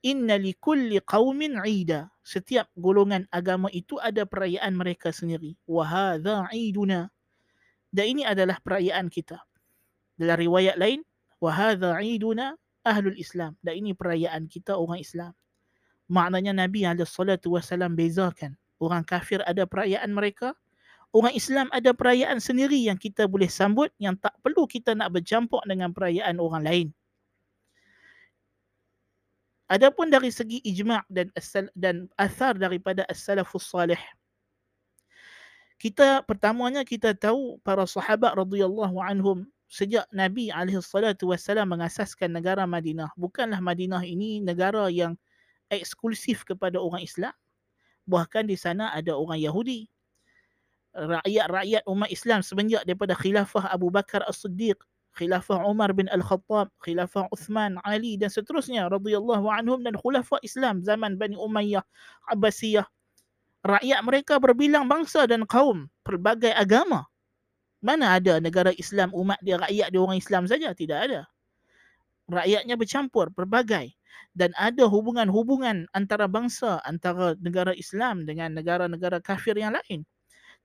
Inna 0.00 0.40
li 0.40 0.56
kulli 0.56 0.96
qawmin 1.04 1.60
ida. 1.68 2.08
Setiap 2.24 2.72
golongan 2.72 3.28
agama 3.28 3.68
itu 3.68 4.00
ada 4.00 4.24
perayaan 4.24 4.72
mereka 4.72 5.12
sendiri. 5.12 5.52
Wa 5.68 5.84
hadha 5.84 6.48
iduna. 6.56 7.12
Dan 7.92 8.16
ini 8.16 8.22
adalah 8.24 8.56
perayaan 8.64 9.12
kita. 9.12 9.36
Dalam 10.16 10.40
riwayat 10.40 10.80
lain, 10.80 11.04
wa 11.36 11.52
hadha 11.52 12.00
iduna 12.00 12.56
ahlul 12.80 13.20
Islam. 13.20 13.52
Dan 13.60 13.84
ini 13.84 13.92
perayaan 13.92 14.48
kita 14.48 14.80
orang 14.80 15.04
Islam. 15.04 15.36
Maknanya 16.08 16.56
Nabi 16.56 16.88
SAW 17.04 17.92
bezakan. 17.92 18.56
Orang 18.80 19.04
kafir 19.04 19.44
ada 19.44 19.68
perayaan 19.68 20.08
mereka, 20.16 20.56
orang 21.10 21.34
Islam 21.34 21.66
ada 21.74 21.90
perayaan 21.90 22.38
sendiri 22.38 22.78
yang 22.78 22.98
kita 22.98 23.26
boleh 23.26 23.50
sambut 23.50 23.90
yang 23.98 24.14
tak 24.18 24.34
perlu 24.42 24.66
kita 24.66 24.94
nak 24.94 25.14
bercampur 25.14 25.62
dengan 25.66 25.90
perayaan 25.90 26.38
orang 26.38 26.62
lain. 26.62 26.88
Adapun 29.70 30.10
dari 30.10 30.34
segi 30.34 30.58
ijma' 30.66 31.06
dan 31.06 31.30
dan 31.78 32.10
asar 32.18 32.58
daripada 32.58 33.06
as-salafus 33.06 33.70
salih. 33.70 34.00
Kita 35.78 36.26
pertamanya 36.26 36.82
kita 36.82 37.14
tahu 37.14 37.62
para 37.62 37.86
sahabat 37.86 38.34
radhiyallahu 38.34 38.98
anhum 38.98 39.46
sejak 39.70 40.04
Nabi 40.10 40.50
alaihi 40.50 40.82
salatu 40.82 41.30
wasallam 41.30 41.78
mengasaskan 41.78 42.34
negara 42.34 42.66
Madinah. 42.66 43.14
Bukanlah 43.14 43.62
Madinah 43.62 44.02
ini 44.02 44.42
negara 44.42 44.90
yang 44.90 45.14
eksklusif 45.70 46.42
kepada 46.42 46.82
orang 46.82 47.06
Islam. 47.06 47.32
Bahkan 48.10 48.50
di 48.50 48.58
sana 48.58 48.90
ada 48.90 49.14
orang 49.14 49.38
Yahudi, 49.38 49.86
rakyat-rakyat 50.94 51.86
umat 51.86 52.10
Islam 52.10 52.42
semenjak 52.42 52.82
daripada 52.82 53.14
khilafah 53.14 53.70
Abu 53.70 53.88
Bakar 53.94 54.26
As-Siddiq, 54.26 54.78
khilafah 55.14 55.62
Umar 55.62 55.94
bin 55.94 56.10
Al-Khattab, 56.10 56.70
khilafah 56.82 57.30
Uthman, 57.30 57.78
Ali 57.86 58.18
dan 58.18 58.30
seterusnya 58.30 58.90
radhiyallahu 58.90 59.46
anhum 59.46 59.82
dan 59.86 59.94
khulafah 59.94 60.42
Islam 60.42 60.82
zaman 60.82 61.14
Bani 61.14 61.38
Umayyah, 61.38 61.82
Abbasiyah. 62.30 62.86
Rakyat 63.60 64.00
mereka 64.02 64.40
berbilang 64.40 64.88
bangsa 64.88 65.28
dan 65.28 65.44
kaum, 65.44 65.86
pelbagai 66.02 66.50
agama. 66.56 67.04
Mana 67.80 68.16
ada 68.16 68.40
negara 68.40 68.72
Islam 68.76 69.12
umat 69.12 69.40
dia 69.40 69.56
rakyat 69.56 69.88
dia 69.92 70.00
orang 70.00 70.18
Islam 70.20 70.44
saja? 70.48 70.72
Tidak 70.72 70.96
ada. 70.96 71.28
Rakyatnya 72.28 72.76
bercampur, 72.76 73.32
berbagai 73.32 73.92
dan 74.36 74.54
ada 74.54 74.86
hubungan-hubungan 74.86 75.90
antara 75.90 76.30
bangsa, 76.30 76.78
antara 76.86 77.34
negara 77.42 77.74
Islam 77.74 78.22
dengan 78.24 78.54
negara-negara 78.54 79.18
kafir 79.18 79.58
yang 79.58 79.74
lain 79.74 80.06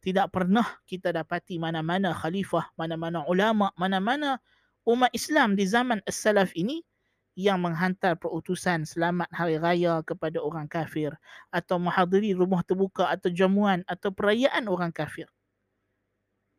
tidak 0.05 0.29
pernah 0.29 0.77
kita 0.85 1.09
dapati 1.09 1.57
mana-mana 1.57 2.13
khalifah, 2.13 2.69
mana-mana 2.77 3.25
ulama, 3.25 3.73
mana-mana 3.73 4.37
umat 4.85 5.09
Islam 5.17 5.57
di 5.57 5.65
zaman 5.65 5.97
as-salaf 6.05 6.53
ini 6.53 6.85
yang 7.33 7.57
menghantar 7.57 8.13
perutusan 8.15 8.85
selamat 8.85 9.27
hari 9.33 9.57
raya 9.57 10.05
kepada 10.05 10.37
orang 10.39 10.69
kafir 10.69 11.09
atau 11.49 11.81
menghadiri 11.81 12.37
rumah 12.37 12.61
terbuka 12.61 13.09
atau 13.09 13.33
jamuan 13.33 13.81
atau 13.89 14.13
perayaan 14.13 14.69
orang 14.69 14.93
kafir. 14.93 15.25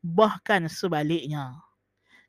Bahkan 0.03 0.67
sebaliknya, 0.67 1.55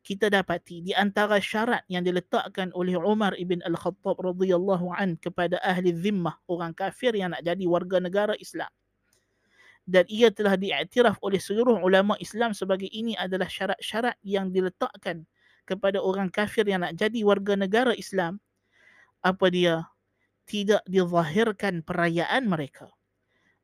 kita 0.06 0.30
dapati 0.30 0.86
di 0.86 0.94
antara 0.94 1.42
syarat 1.42 1.82
yang 1.90 2.06
diletakkan 2.06 2.70
oleh 2.78 2.94
Umar 2.96 3.34
ibn 3.42 3.60
Al-Khattab 3.66 4.22
radhiyallahu 4.22 4.94
an 4.94 5.18
kepada 5.18 5.58
ahli 5.66 5.92
zimmah 5.98 6.38
orang 6.46 6.78
kafir 6.78 7.18
yang 7.18 7.34
nak 7.34 7.42
jadi 7.42 7.66
warga 7.66 7.98
negara 8.00 8.38
Islam 8.38 8.70
dan 9.88 10.04
ia 10.12 10.28
telah 10.28 10.60
diiktiraf 10.60 11.16
oleh 11.24 11.40
seluruh 11.40 11.80
ulama 11.80 12.20
Islam 12.20 12.52
sebagai 12.52 12.92
ini 12.92 13.16
adalah 13.16 13.48
syarat-syarat 13.48 14.20
yang 14.20 14.52
diletakkan 14.52 15.24
kepada 15.64 16.04
orang 16.04 16.28
kafir 16.28 16.68
yang 16.68 16.84
nak 16.84 17.00
jadi 17.00 17.24
warga 17.24 17.56
negara 17.56 17.96
Islam. 17.96 18.44
Apa 19.24 19.48
dia? 19.48 19.88
Tidak 20.48 20.84
dizahirkan 20.88 21.88
perayaan 21.88 22.52
mereka. 22.52 22.92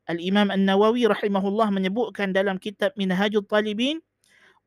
Al-Imam 0.07 0.51
An-Nawawi 0.51 1.07
rahimahullah 1.07 1.71
menyebutkan 1.71 2.35
dalam 2.35 2.59
kitab 2.59 2.91
Minhajul 2.99 3.43
Talibin 3.47 4.03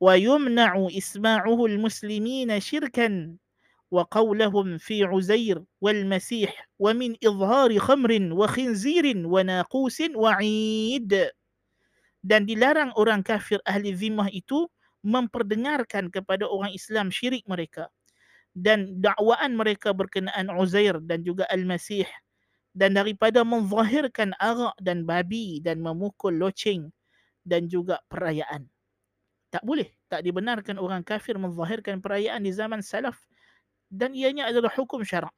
wa 0.01 0.17
yumna'u 0.17 0.89
isma'uhu 0.93 1.73
al-muslimina 1.73 2.57
syirkan 2.61 3.37
wa 3.93 4.09
qawlahum 4.09 4.81
fi 4.81 5.05
Uzair 5.05 5.61
wal 5.81 6.05
Masih 6.09 6.49
wa 6.81 6.93
min 6.97 7.21
izhari 7.21 7.77
khamrin 7.81 8.33
dan 12.27 12.43
dilarang 12.43 12.91
orang 12.99 13.23
kafir 13.23 13.63
ahli 13.63 13.95
zimmah 13.95 14.27
itu 14.35 14.67
memperdengarkan 15.07 16.11
kepada 16.11 16.51
orang 16.51 16.75
Islam 16.75 17.15
syirik 17.15 17.47
mereka 17.47 17.87
dan 18.59 18.99
dakwaan 18.99 19.55
mereka 19.55 19.95
berkenaan 19.95 20.51
Uzair 20.59 20.99
dan 21.07 21.23
juga 21.23 21.47
Al-Masih 21.47 22.09
dan 22.75 22.99
daripada 22.99 23.47
menzahirkan 23.47 24.35
arak 24.43 24.75
dan 24.83 25.07
babi 25.07 25.63
dan 25.63 25.79
memukul 25.79 26.35
loceng 26.35 26.91
dan 27.47 27.71
juga 27.71 28.03
perayaan. 28.11 28.67
Tak 29.55 29.63
boleh, 29.63 29.87
tak 30.11 30.27
dibenarkan 30.27 30.83
orang 30.83 31.07
kafir 31.07 31.39
menzahirkan 31.39 32.03
perayaan 32.03 32.43
di 32.43 32.51
zaman 32.51 32.83
salaf 32.83 33.17
dan 33.87 34.17
ianya 34.17 34.51
adalah 34.51 34.73
hukum 34.75 35.07
syarak. 35.07 35.33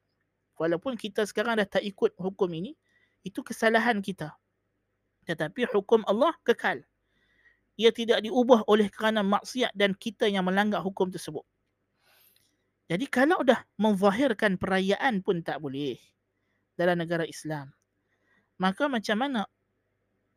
Walaupun 0.57 0.97
kita 0.97 1.23
sekarang 1.29 1.61
dah 1.61 1.69
tak 1.69 1.85
ikut 1.85 2.17
hukum 2.19 2.49
ini, 2.51 2.75
itu 3.23 3.39
kesalahan 3.45 4.01
kita. 4.01 4.38
Tetapi 5.29 5.69
hukum 5.69 6.01
Allah 6.09 6.33
kekal. 6.41 6.81
Ia 7.77 7.93
tidak 7.93 8.25
diubah 8.25 8.65
oleh 8.65 8.89
kerana 8.89 9.21
maksiat 9.21 9.77
dan 9.77 9.93
kita 9.93 10.25
yang 10.25 10.49
melanggar 10.49 10.81
hukum 10.81 11.13
tersebut. 11.13 11.45
Jadi 12.89 13.05
kalau 13.05 13.45
dah 13.45 13.61
menzahirkan 13.77 14.57
perayaan 14.57 15.21
pun 15.21 15.45
tak 15.45 15.61
boleh 15.61 16.01
dalam 16.73 16.97
negara 16.97 17.29
Islam. 17.29 17.69
Maka 18.57 18.89
macam 18.89 19.15
mana 19.21 19.45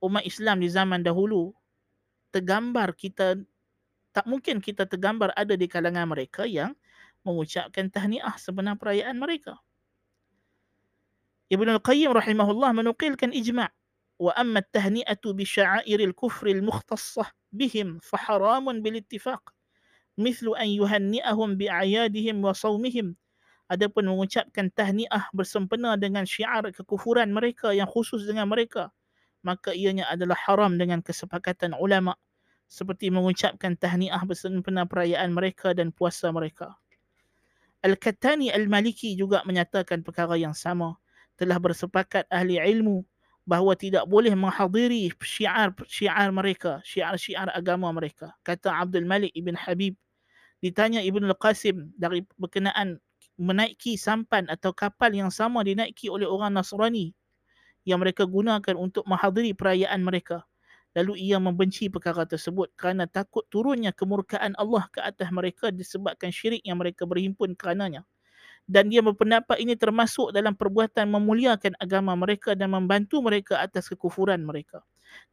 umat 0.04 0.28
Islam 0.28 0.61
di 0.61 0.68
zaman 0.68 1.00
dahulu 1.00 1.56
tergambar 2.28 2.92
kita 2.92 3.40
tak 4.12 4.28
mungkin 4.28 4.61
kita 4.61 4.84
tergambar 4.84 5.32
ada 5.32 5.56
di 5.56 5.64
kalangan 5.64 6.04
mereka 6.04 6.44
yang 6.44 6.76
mengucapkan 7.25 7.88
tahniah 7.88 8.37
sebenar 8.37 8.76
perayaan 8.76 9.16
mereka. 9.16 9.56
Ibn 11.49 11.80
Al-Qayyim 11.80 12.12
rahimahullah 12.12 12.76
menukilkan 12.76 13.32
ijma' 13.32 13.72
al-mukhtassah 16.55 17.26
bihim 17.50 17.99
fa 18.05 18.21
haramun 18.21 18.85
bil 18.85 19.00
ittifaq. 19.00 19.43
Mithlu 20.21 20.55
an 20.55 20.69
yuhanni'ahum 20.69 21.59
bi 21.59 21.67
a'yadihim 21.67 22.45
wa 22.45 22.52
sawmihim. 22.52 23.17
Adapun 23.73 24.05
mengucapkan 24.05 24.69
tahniah 24.71 25.33
bersempena 25.33 25.97
dengan 25.97 26.29
syiar 26.29 26.69
kekufuran 26.71 27.33
mereka 27.33 27.73
yang 27.73 27.88
khusus 27.88 28.29
dengan 28.29 28.47
mereka 28.52 28.93
maka 29.43 29.75
ianya 29.75 30.07
adalah 30.09 30.38
haram 30.47 30.79
dengan 30.79 31.02
kesepakatan 31.02 31.75
ulama 31.76 32.14
seperti 32.71 33.12
mengucapkan 33.12 33.76
tahniah 33.76 34.23
bersempena 34.25 34.88
perayaan 34.88 35.35
mereka 35.35 35.76
dan 35.76 35.93
puasa 35.93 36.33
mereka. 36.33 36.79
Al-Kattani 37.83 38.49
Al-Maliki 38.55 39.12
juga 39.19 39.43
menyatakan 39.43 40.07
perkara 40.07 40.38
yang 40.38 40.55
sama. 40.55 40.97
Telah 41.35 41.59
bersepakat 41.59 42.31
ahli 42.31 42.62
ilmu 42.62 43.02
bahawa 43.49 43.75
tidak 43.75 44.06
boleh 44.06 44.32
menghadiri 44.38 45.11
syiar-syiar 45.18 46.30
mereka, 46.30 46.78
syiar-syiar 46.87 47.50
agama 47.52 47.90
mereka. 47.90 48.34
Kata 48.46 48.70
Abdul 48.82 49.06
Malik 49.06 49.34
ibn 49.34 49.54
Habib, 49.58 49.99
ditanya 50.62 51.02
Ibn 51.02 51.30
Al-Qasim 51.34 51.94
dari 51.99 52.22
berkenaan 52.38 52.99
menaiki 53.40 53.99
sampan 53.99 54.46
atau 54.52 54.70
kapal 54.76 55.11
yang 55.14 55.30
sama 55.32 55.64
dinaiki 55.66 56.06
oleh 56.12 56.28
orang 56.28 56.54
Nasrani 56.54 57.14
yang 57.88 57.99
mereka 58.02 58.25
gunakan 58.28 58.76
untuk 58.78 59.04
menghadiri 59.11 59.52
perayaan 59.56 60.02
mereka. 60.06 60.46
Lalu 60.94 61.25
ia 61.32 61.40
membenci 61.40 61.88
perkara 61.88 62.28
tersebut 62.28 62.71
kerana 62.76 63.08
takut 63.08 63.49
turunnya 63.49 63.97
kemurkaan 63.97 64.52
Allah 64.60 64.84
ke 64.93 65.00
atas 65.00 65.32
mereka 65.32 65.73
disebabkan 65.73 66.28
syirik 66.30 66.60
yang 66.69 66.76
mereka 66.78 67.08
berhimpun 67.08 67.56
kerananya. 67.56 68.04
Dan 68.73 68.89
dia 68.89 69.04
berpendapat 69.04 69.61
ini 69.61 69.76
termasuk 69.76 70.32
dalam 70.32 70.56
perbuatan 70.56 71.04
memuliakan 71.13 71.76
agama 71.76 72.17
mereka 72.17 72.56
dan 72.56 72.73
membantu 72.73 73.21
mereka 73.21 73.61
atas 73.61 73.93
kekufuran 73.93 74.41
mereka. 74.41 74.80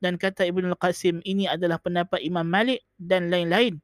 Dan 0.03 0.19
kata 0.19 0.43
Ibn 0.43 0.75
Al-Qasim, 0.75 1.23
ini 1.23 1.47
adalah 1.47 1.79
pendapat 1.79 2.19
Imam 2.19 2.43
Malik 2.43 2.83
dan 2.99 3.31
lain-lain 3.31 3.79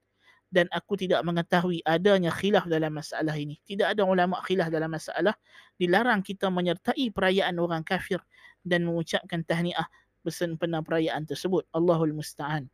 dan 0.55 0.71
aku 0.71 0.95
tidak 0.95 1.19
mengetahui 1.27 1.83
adanya 1.83 2.31
khilaf 2.31 2.63
dalam 2.67 2.95
masalah 2.95 3.35
ini. 3.35 3.59
Tidak 3.67 3.91
ada 3.95 4.07
ulama 4.07 4.39
khilaf 4.47 4.71
dalam 4.71 4.87
masalah 4.87 5.35
dilarang 5.75 6.23
kita 6.23 6.47
menyertai 6.47 7.11
perayaan 7.11 7.59
orang 7.59 7.83
kafir 7.83 8.23
dan 8.63 8.87
mengucapkan 8.87 9.43
tahniah 9.43 9.83
bersempena 10.23 10.79
perayaan 10.79 11.27
tersebut. 11.27 11.67
Allahul 11.75 12.15
musta'an. 12.15 12.71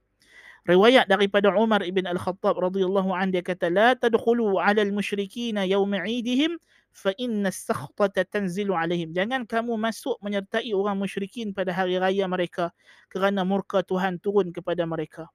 Riwayat 0.61 1.09
daripada 1.09 1.49
Umar 1.57 1.81
ibn 1.81 2.05
Al-Khattab 2.05 2.53
radhiyallahu 2.53 3.09
an 3.17 3.33
dia 3.33 3.41
kata 3.41 3.73
la 3.73 3.97
tadkhulu 3.97 4.61
'ala 4.61 4.85
al-musyrikin 4.85 5.57
yawm 5.57 5.89
'idihim 5.97 6.61
fa 6.93 7.09
inna 7.17 7.49
as-sakhtata 7.49 8.21
tanzilu 8.29 8.77
'alaihim. 8.77 9.09
Jangan 9.09 9.49
kamu 9.49 9.73
masuk 9.73 10.21
menyertai 10.21 10.69
orang 10.77 11.01
musyrikin 11.01 11.49
pada 11.49 11.73
hari 11.73 11.97
raya 11.97 12.29
mereka 12.29 12.69
kerana 13.09 13.41
murka 13.41 13.81
Tuhan 13.81 14.21
turun 14.21 14.53
kepada 14.53 14.85
mereka. 14.85 15.25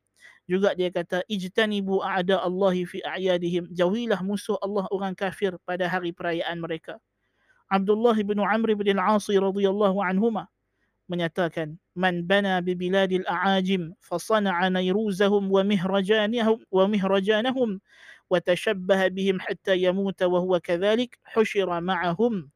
Juga 0.47 0.79
dia 0.79 0.95
kata 0.95 1.27
ijtanibu 1.27 2.07
a'da 2.07 2.39
Allahi 2.47 2.87
fi 2.87 3.03
a'yadihim. 3.03 3.67
Jauhilah 3.75 4.23
musuh 4.23 4.55
Allah 4.63 4.87
orang 4.95 5.19
kafir 5.19 5.59
pada 5.67 5.91
hari 5.91 6.15
perayaan 6.15 6.63
mereka. 6.63 7.03
Abdullah 7.67 8.15
bin 8.15 8.39
Amr 8.39 8.79
bin 8.79 8.95
Al-As 8.95 9.27
radhiyallahu 9.27 9.99
anhuma 10.07 10.47
menyatakan 11.07 11.79
man 11.95 12.27
bana 12.27 12.59
bi 12.63 12.75
biladil 12.75 13.25
a'ajim 13.27 13.95
fa 14.03 14.19
sana'a 14.19 14.71
nayruzahum 14.71 15.47
wa 15.51 15.63
mihrajanahum 15.63 16.59
wa 16.71 16.85
mihrajanahum 16.91 17.79
wa 18.27 18.39
tashabbaha 18.43 19.11
bihim 19.11 19.39
hatta 19.39 19.79
yamuta 19.79 20.27
wa 20.27 20.43
huwa 20.43 20.59
kadhalik 20.59 21.15
hushira 21.35 21.79
ma'ahum 21.79 22.51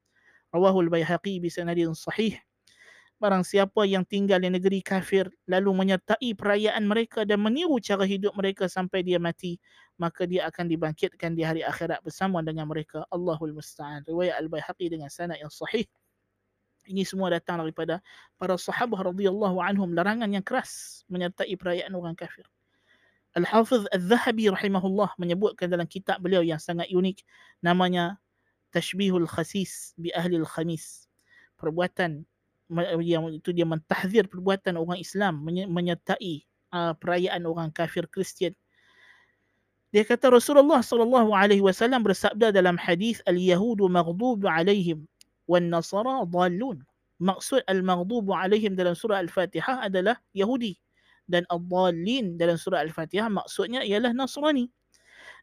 rawahu 0.50 0.82
al-Baihaqi 0.86 1.38
bi 1.38 1.46
sanadin 1.46 1.94
sahih 1.94 2.34
Barang 3.20 3.44
siapa 3.44 3.84
yang 3.84 4.00
tinggal 4.08 4.40
di 4.40 4.48
negeri 4.48 4.80
kafir 4.80 5.28
lalu 5.44 5.76
menyertai 5.76 6.32
perayaan 6.32 6.88
mereka 6.88 7.28
dan 7.28 7.44
meniru 7.44 7.76
cara 7.76 8.08
hidup 8.08 8.32
mereka 8.32 8.64
sampai 8.64 9.04
dia 9.04 9.20
mati, 9.20 9.60
maka 10.00 10.24
dia 10.24 10.48
akan 10.48 10.64
dibangkitkan 10.72 11.36
di 11.36 11.44
hari 11.44 11.60
akhirat 11.60 12.00
bersama 12.00 12.40
dengan 12.40 12.64
mereka. 12.64 13.04
Allahul 13.12 13.52
Musta'an. 13.52 14.08
Riwayat 14.08 14.40
Al-Bayhaqi 14.40 14.88
dengan 14.88 15.12
sanad 15.12 15.36
yang 15.36 15.52
sahih. 15.52 15.84
Ini 16.88 17.04
semua 17.04 17.28
datang 17.28 17.60
daripada 17.60 18.00
para 18.40 18.56
sahabat 18.56 19.12
radhiyallahu 19.12 19.60
anhum 19.60 19.92
larangan 19.92 20.30
yang 20.32 20.42
keras 20.42 21.02
menyertai 21.12 21.52
perayaan 21.60 21.92
orang 21.92 22.16
kafir. 22.16 22.48
Al-Hafiz 23.36 23.86
Al-Zahabi 23.94 24.50
rahimahullah 24.50 25.14
menyebutkan 25.14 25.70
dalam 25.70 25.86
kitab 25.86 26.18
beliau 26.18 26.42
yang 26.42 26.58
sangat 26.58 26.90
unik 26.90 27.22
namanya 27.62 28.18
Tashbihul 28.74 29.28
Khasis 29.30 29.94
bi 29.94 30.10
Ahli 30.10 30.40
Al-Khamis. 30.40 31.06
Perbuatan 31.54 32.26
yang 33.02 33.30
itu 33.34 33.50
dia 33.50 33.66
mentahzir 33.66 34.30
perbuatan 34.30 34.78
orang 34.78 34.98
Islam 34.98 35.42
menyertai 35.46 36.46
uh, 36.74 36.94
perayaan 36.98 37.42
orang 37.46 37.70
kafir 37.74 38.06
Kristian. 38.06 38.54
Dia 39.90 40.06
kata 40.06 40.30
Rasulullah 40.30 40.78
sallallahu 40.78 41.34
alaihi 41.34 41.62
wasallam 41.62 42.06
bersabda 42.06 42.54
dalam 42.54 42.78
hadis 42.78 43.18
al-yahudu 43.26 43.90
maghdub 43.90 44.46
alaihim 44.46 45.02
wan 45.46 45.70
nasara 45.70 46.24
dhallun. 46.26 46.83
Maksud 47.20 47.61
al-maghdub 47.68 48.33
alaihim 48.33 48.72
dalam 48.72 48.96
surah 48.96 49.20
Al-Fatihah 49.20 49.85
adalah 49.92 50.16
Yahudi 50.33 50.81
dan 51.29 51.44
ad-dhallin 51.53 52.40
dalam 52.40 52.57
surah 52.57 52.81
Al-Fatihah 52.83 53.29
maksudnya 53.29 53.85
ialah 53.85 54.11
Nasrani. 54.16 54.72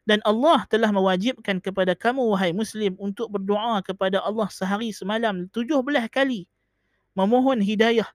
Dan 0.04 0.18
Allah 0.24 0.64
telah 0.72 0.88
mewajibkan 0.90 1.60
kepada 1.60 1.92
kamu 1.92 2.32
wahai 2.32 2.50
muslim 2.50 2.96
untuk 2.96 3.28
berdoa 3.28 3.84
kepada 3.84 4.18
Allah 4.24 4.48
sehari 4.48 4.90
semalam 4.90 5.46
17 5.52 5.84
kali 6.08 6.48
memohon 7.12 7.60
hidayah 7.60 8.08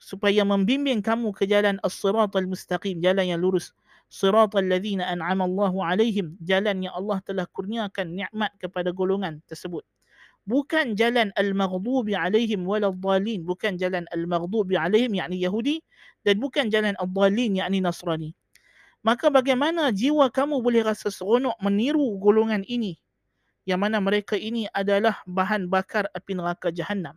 supaya 0.00 0.42
membimbing 0.42 1.04
kamu 1.04 1.30
ke 1.36 1.44
jalan 1.44 1.76
as-siratal 1.84 2.48
mustaqim, 2.48 2.98
jalan 3.04 3.36
yang 3.36 3.40
lurus. 3.42 3.76
Siratal 4.10 4.64
ladzina 4.66 5.06
an'ama 5.06 5.46
Allahu 5.46 5.84
alaihim, 5.84 6.34
jalan 6.42 6.82
yang 6.88 6.94
Allah 6.96 7.20
telah 7.22 7.44
kurniakan 7.52 8.16
nikmat 8.16 8.50
kepada 8.58 8.90
golongan 8.90 9.38
tersebut. 9.46 9.84
Bukan 10.50 10.98
jalan 10.98 11.30
al-maghdubi 11.38 12.18
alaihim 12.18 12.66
waladhdallin, 12.66 13.46
bukan 13.46 13.78
jalan 13.78 14.02
al-maghdubi 14.10 14.74
alaihim 14.74 15.14
yakni 15.14 15.38
Yahudi 15.46 15.78
dan 16.26 16.42
bukan 16.42 16.66
jalan 16.74 16.98
ad-dallin 16.98 17.62
yakni 17.62 17.78
Nasrani. 17.78 18.34
Maka 19.06 19.30
bagaimana 19.30 19.94
jiwa 19.94 20.26
kamu 20.34 20.58
boleh 20.58 20.82
rasa 20.82 21.06
seronok 21.14 21.54
meniru 21.62 22.18
golongan 22.18 22.66
ini 22.66 22.98
yang 23.62 23.78
mana 23.78 24.02
mereka 24.02 24.34
ini 24.34 24.66
adalah 24.74 25.22
bahan 25.30 25.70
bakar 25.70 26.10
api 26.10 26.34
neraka 26.34 26.74
jahanam 26.74 27.14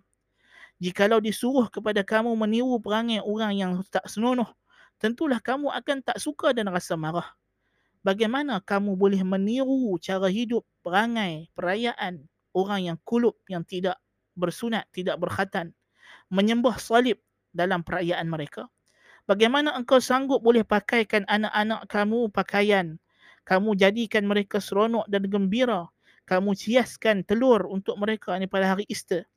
jikalau 0.84 1.24
disuruh 1.24 1.72
kepada 1.72 2.04
kamu 2.04 2.36
meniru 2.36 2.76
perangai 2.76 3.24
orang 3.24 3.56
yang 3.56 3.72
tak 3.88 4.04
senonoh, 4.04 4.52
tentulah 5.00 5.40
kamu 5.40 5.72
akan 5.72 6.04
tak 6.04 6.20
suka 6.20 6.52
dan 6.52 6.68
rasa 6.68 7.00
marah. 7.00 7.32
Bagaimana 8.04 8.60
kamu 8.60 9.00
boleh 9.00 9.24
meniru 9.24 9.96
cara 10.04 10.28
hidup, 10.28 10.68
perangai, 10.84 11.48
perayaan 11.56 12.28
orang 12.54 12.94
yang 12.94 12.98
kulub 13.04 13.38
yang 13.50 13.66
tidak 13.66 14.00
bersunat, 14.34 14.90
tidak 14.94 15.18
berkhatan, 15.22 15.74
menyembah 16.34 16.78
salib 16.78 17.22
dalam 17.54 17.86
perayaan 17.86 18.26
mereka? 18.30 18.70
Bagaimana 19.24 19.72
engkau 19.80 20.04
sanggup 20.04 20.44
boleh 20.44 20.68
pakaikan 20.68 21.24
anak-anak 21.32 21.88
kamu 21.88 22.28
pakaian? 22.34 23.00
Kamu 23.48 23.76
jadikan 23.76 24.28
mereka 24.28 24.60
seronok 24.60 25.08
dan 25.08 25.28
gembira. 25.28 25.88
Kamu 26.24 26.56
hiaskan 26.56 27.28
telur 27.28 27.68
untuk 27.68 28.00
mereka 28.00 28.36
ni 28.40 28.48
pada 28.48 28.76
hari 28.76 28.88
Easter. 28.88 29.28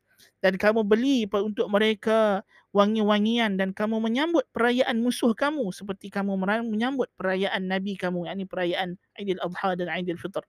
Dan 0.41 0.57
kamu 0.57 0.83
beli 0.87 1.29
untuk 1.29 1.69
mereka 1.69 2.41
wangi-wangian 2.73 3.61
dan 3.61 3.77
kamu 3.77 4.01
menyambut 4.01 4.49
perayaan 4.51 5.01
musuh 5.01 5.33
kamu 5.37 5.71
seperti 5.71 6.09
kamu 6.09 6.41
menyambut 6.67 7.13
perayaan 7.21 7.69
Nabi 7.69 8.01
kamu, 8.01 8.27
yakni 8.27 8.45
perayaan 8.49 8.97
Aidil 9.19 9.41
Adha 9.45 9.77
dan 9.77 9.89
Aidil 9.93 10.17
Fitr. 10.17 10.43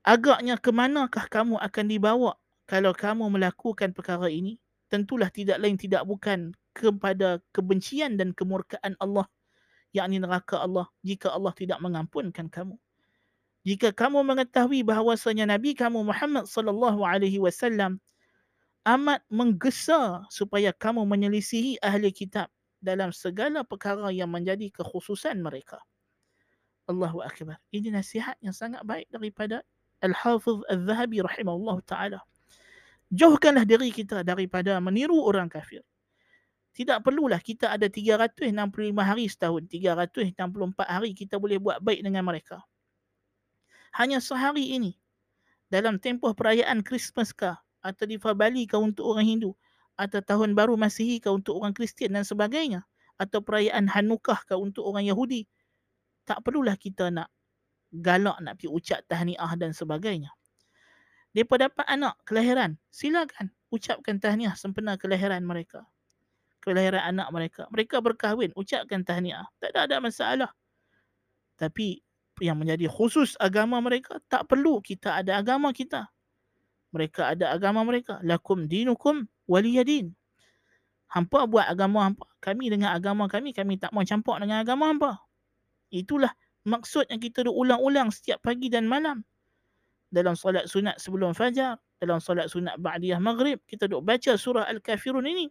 Agaknya 0.00 0.56
ke 0.56 0.72
manakah 0.72 1.28
kamu 1.28 1.60
akan 1.60 1.84
dibawa 1.86 2.32
kalau 2.64 2.96
kamu 2.96 3.28
melakukan 3.28 3.92
perkara 3.92 4.32
ini? 4.32 4.56
Tentulah 4.90 5.30
tidak 5.30 5.60
lain 5.62 5.76
tidak 5.78 6.02
bukan 6.08 6.56
kepada 6.74 7.38
kebencian 7.54 8.18
dan 8.18 8.34
kemurkaan 8.34 8.96
Allah 8.98 9.28
yakni 9.90 10.22
neraka 10.22 10.58
Allah 10.62 10.86
jika 11.02 11.30
Allah 11.30 11.50
tidak 11.54 11.78
mengampunkan 11.82 12.46
kamu. 12.46 12.78
Jika 13.66 13.92
kamu 13.92 14.24
mengetahui 14.24 14.80
bahawasanya 14.86 15.44
Nabi 15.44 15.76
kamu 15.76 16.00
Muhammad 16.00 16.48
sallallahu 16.48 17.04
alaihi 17.04 17.36
wasallam 17.36 18.00
amat 18.88 19.20
menggesa 19.28 20.24
supaya 20.32 20.72
kamu 20.72 21.04
menyelisihi 21.04 21.76
ahli 21.84 22.08
kitab 22.08 22.48
dalam 22.80 23.12
segala 23.12 23.60
perkara 23.60 24.08
yang 24.08 24.32
menjadi 24.32 24.72
kekhususan 24.72 25.44
mereka. 25.44 25.76
Allahu 26.88 27.20
akbar. 27.20 27.60
Ini 27.68 27.92
nasihat 27.92 28.40
yang 28.40 28.56
sangat 28.56 28.80
baik 28.88 29.12
daripada 29.12 29.60
Al-Hafiz 30.00 30.64
Al-Zahabi 30.68 31.20
rahimahullah 31.20 31.78
taala. 31.84 32.20
Jauhkanlah 33.10 33.66
diri 33.66 33.90
kita 33.90 34.22
daripada 34.22 34.78
meniru 34.78 35.18
orang 35.26 35.50
kafir. 35.50 35.82
Tidak 36.70 37.02
perlulah 37.02 37.42
kita 37.42 37.74
ada 37.74 37.90
365 37.90 38.54
hari 39.02 39.26
setahun, 39.26 39.66
364 39.66 40.86
hari 40.86 41.10
kita 41.12 41.34
boleh 41.36 41.58
buat 41.58 41.82
baik 41.82 42.06
dengan 42.06 42.22
mereka. 42.22 42.62
Hanya 43.98 44.22
sehari 44.22 44.78
ini, 44.78 44.94
dalam 45.66 45.98
tempoh 45.98 46.30
perayaan 46.30 46.86
Christmas 46.86 47.34
kah, 47.34 47.58
atau 47.82 48.06
di 48.06 48.22
Fabali 48.22 48.70
kah 48.70 48.78
untuk 48.78 49.10
orang 49.10 49.26
Hindu, 49.26 49.58
atau 49.98 50.22
tahun 50.22 50.54
baru 50.54 50.78
Masihi 50.78 51.18
kah 51.18 51.34
untuk 51.34 51.58
orang 51.58 51.74
Kristian 51.74 52.14
dan 52.14 52.22
sebagainya, 52.22 52.86
atau 53.18 53.42
perayaan 53.42 53.90
Hanukkah 53.90 54.38
kah 54.46 54.56
untuk 54.56 54.86
orang 54.86 55.10
Yahudi, 55.10 55.50
tak 56.22 56.46
perlulah 56.46 56.78
kita 56.78 57.10
nak 57.10 57.26
galak 57.90 58.38
nak 58.42 58.58
pergi 58.58 58.70
ucap 58.70 59.00
tahniah 59.10 59.52
dan 59.58 59.74
sebagainya. 59.74 60.30
Mereka 61.34 61.58
dapat 61.58 61.86
anak 61.86 62.18
kelahiran, 62.26 62.74
silakan 62.90 63.54
ucapkan 63.70 64.18
tahniah 64.18 64.54
sempena 64.58 64.98
kelahiran 64.98 65.46
mereka 65.46 65.86
kelahiran 66.60 67.02
anak 67.02 67.28
mereka. 67.32 67.62
Mereka 67.72 67.98
berkahwin, 68.04 68.52
ucapkan 68.54 69.02
tahniah. 69.02 69.48
Tak 69.58 69.74
ada, 69.74 69.88
ada 69.88 69.96
masalah. 69.98 70.50
Tapi 71.56 72.04
yang 72.40 72.56
menjadi 72.60 72.86
khusus 72.88 73.34
agama 73.40 73.80
mereka, 73.80 74.20
tak 74.28 74.46
perlu 74.48 74.80
kita 74.84 75.20
ada 75.20 75.40
agama 75.40 75.72
kita. 75.72 76.08
Mereka 76.92 77.36
ada 77.36 77.52
agama 77.52 77.82
mereka. 77.82 78.20
Lakum 78.22 78.68
dinukum 78.68 79.24
waliyadin. 79.48 80.12
Hampa 81.10 81.48
buat 81.48 81.66
agama 81.66 82.06
hampa. 82.06 82.28
Kami 82.38 82.70
dengan 82.70 82.94
agama 82.94 83.26
kami, 83.26 83.50
kami 83.50 83.76
tak 83.80 83.90
mau 83.90 84.06
campur 84.06 84.38
dengan 84.38 84.62
agama 84.62 84.88
hampa. 84.88 85.18
Itulah 85.90 86.30
maksud 86.66 87.08
yang 87.08 87.20
kita 87.20 87.46
ulang-ulang 87.46 88.12
setiap 88.12 88.40
pagi 88.44 88.68
dan 88.68 88.88
malam. 88.88 89.24
Dalam 90.10 90.34
solat 90.34 90.66
sunat 90.66 90.98
sebelum 90.98 91.32
fajar, 91.32 91.78
dalam 92.02 92.18
solat 92.18 92.50
sunat 92.50 92.76
ba'diyah 92.82 93.22
maghrib, 93.22 93.62
kita 93.70 93.86
duk 93.86 94.02
baca 94.02 94.34
surah 94.34 94.66
Al-Kafirun 94.66 95.22
ini. 95.22 95.46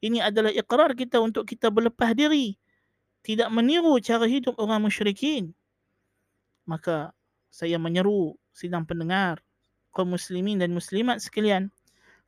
Ini 0.00 0.24
adalah 0.24 0.48
ikrar 0.48 0.96
kita 0.96 1.20
untuk 1.20 1.44
kita 1.44 1.68
berlepas 1.68 2.16
diri. 2.16 2.56
Tidak 3.20 3.52
meniru 3.52 4.00
cara 4.00 4.24
hidup 4.24 4.56
orang 4.56 4.88
musyrikin. 4.88 5.52
Maka 6.64 7.12
saya 7.52 7.76
menyeru 7.76 8.32
sidang 8.56 8.88
pendengar 8.88 9.44
kaum 9.92 10.16
muslimin 10.16 10.56
dan 10.56 10.72
muslimat 10.72 11.20
sekalian 11.20 11.68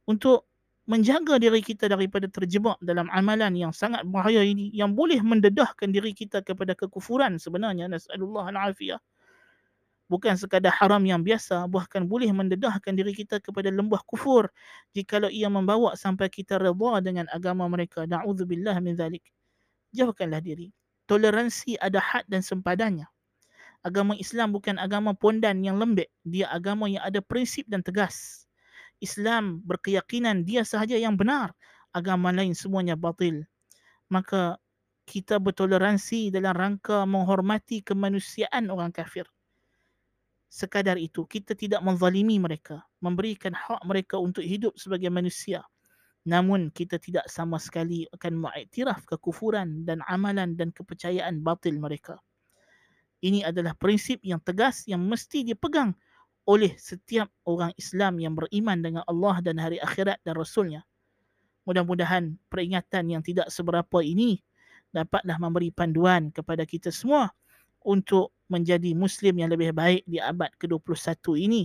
untuk 0.04 0.44
menjaga 0.82 1.38
diri 1.38 1.62
kita 1.62 1.86
daripada 1.86 2.26
terjebak 2.26 2.74
dalam 2.82 3.06
amalan 3.14 3.54
yang 3.54 3.70
sangat 3.70 4.02
bahaya 4.02 4.42
ini 4.42 4.66
yang 4.74 4.98
boleh 4.98 5.22
mendedahkan 5.22 5.94
diri 5.94 6.10
kita 6.10 6.42
kepada 6.42 6.74
kekufuran 6.74 7.38
sebenarnya. 7.38 7.86
Nasallallahu 7.86 8.50
alafiyah. 8.50 8.98
Bukan 10.10 10.36
sekadar 10.36 10.74
haram 10.76 11.00
yang 11.08 11.24
biasa 11.24 11.64
bahkan 11.72 12.04
boleh 12.04 12.28
mendedahkan 12.34 12.92
diri 12.92 13.16
kita 13.16 13.40
kepada 13.40 13.72
lembah 13.72 14.02
kufur 14.04 14.52
jikalau 14.92 15.32
ia 15.32 15.48
membawa 15.48 15.96
sampai 15.96 16.28
kita 16.28 16.60
redha 16.60 17.00
dengan 17.00 17.24
agama 17.32 17.64
mereka. 17.70 18.04
Naudzubillah 18.04 18.76
min 18.82 18.98
zalik. 18.98 19.24
Jauhkanlah 19.96 20.42
diri. 20.44 20.74
Toleransi 21.08 21.80
ada 21.80 22.02
had 22.02 22.28
dan 22.28 22.44
sempadannya. 22.44 23.08
Agama 23.82 24.14
Islam 24.18 24.52
bukan 24.52 24.76
agama 24.76 25.16
pondan 25.16 25.64
yang 25.64 25.80
lembek. 25.80 26.12
Dia 26.28 26.50
agama 26.52 26.86
yang 26.92 27.02
ada 27.02 27.24
prinsip 27.24 27.64
dan 27.66 27.80
tegas 27.80 28.44
Islam 29.02 29.58
berkeyakinan 29.66 30.46
dia 30.46 30.62
sahaja 30.62 30.94
yang 30.94 31.18
benar 31.18 31.50
agama 31.90 32.30
lain 32.30 32.54
semuanya 32.54 32.94
batil. 32.94 33.42
Maka 34.06 34.62
kita 35.02 35.42
bertoleransi 35.42 36.30
dalam 36.30 36.54
rangka 36.54 37.02
menghormati 37.02 37.82
kemanusiaan 37.82 38.70
orang 38.70 38.94
kafir. 38.94 39.26
Sekadar 40.46 41.00
itu 41.00 41.26
kita 41.26 41.58
tidak 41.58 41.82
menzalimi 41.82 42.38
mereka 42.38 42.86
memberikan 43.02 43.50
hak 43.56 43.82
mereka 43.82 44.20
untuk 44.22 44.46
hidup 44.46 44.78
sebagai 44.78 45.10
manusia. 45.10 45.66
Namun 46.22 46.70
kita 46.70 47.02
tidak 47.02 47.26
sama 47.26 47.58
sekali 47.58 48.06
akan 48.14 48.46
mengiktiraf 48.46 49.02
kekufuran 49.10 49.82
dan 49.82 50.06
amalan 50.06 50.54
dan 50.54 50.70
kepercayaan 50.70 51.42
batil 51.42 51.82
mereka. 51.82 52.22
Ini 53.22 53.42
adalah 53.50 53.74
prinsip 53.74 54.22
yang 54.22 54.38
tegas 54.38 54.86
yang 54.86 55.02
mesti 55.02 55.42
dipegang 55.42 55.94
oleh 56.48 56.74
setiap 56.74 57.30
orang 57.46 57.70
Islam 57.78 58.18
yang 58.18 58.34
beriman 58.34 58.82
dengan 58.82 59.02
Allah 59.06 59.38
dan 59.44 59.62
hari 59.62 59.78
akhirat 59.78 60.18
dan 60.26 60.34
Rasulnya. 60.34 60.82
Mudah-mudahan 61.62 62.34
peringatan 62.50 63.14
yang 63.14 63.22
tidak 63.22 63.46
seberapa 63.54 64.02
ini 64.02 64.42
dapatlah 64.90 65.38
memberi 65.38 65.70
panduan 65.70 66.34
kepada 66.34 66.66
kita 66.66 66.90
semua 66.90 67.30
untuk 67.86 68.34
menjadi 68.50 68.92
Muslim 68.92 69.38
yang 69.38 69.50
lebih 69.54 69.70
baik 69.70 70.02
di 70.04 70.18
abad 70.18 70.50
ke-21 70.58 71.38
ini. 71.38 71.62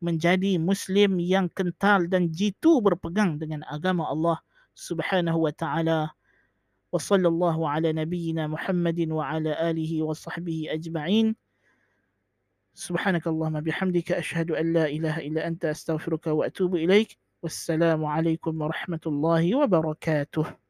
Menjadi 0.00 0.60
Muslim 0.60 1.16
yang 1.20 1.48
kental 1.52 2.04
dan 2.08 2.28
jitu 2.28 2.84
berpegang 2.84 3.40
dengan 3.40 3.64
agama 3.68 4.04
Allah 4.08 4.40
subhanahu 4.76 5.48
wa 5.48 5.52
ta'ala. 5.52 6.12
Wa 6.92 7.00
sallallahu 7.00 7.64
ala 7.64 7.92
nabiyyina 7.92 8.48
Muhammadin 8.48 9.12
wa 9.12 9.24
ala 9.36 9.56
alihi 9.56 10.04
wa 10.04 10.12
sahbihi 10.12 10.72
ajma'in. 10.72 11.32
سبحانك 12.78 13.26
اللهم 13.26 13.60
بحمدك 13.60 14.12
أشهد 14.12 14.50
أن 14.50 14.72
لا 14.72 14.86
إله 14.86 15.18
إلا 15.18 15.46
أنت 15.46 15.64
أستغفرك 15.64 16.26
وأتوب 16.26 16.76
إليك 16.76 17.18
والسلام 17.42 18.04
عليكم 18.04 18.62
ورحمة 18.62 19.00
الله 19.06 19.56
وبركاته. 19.56 20.65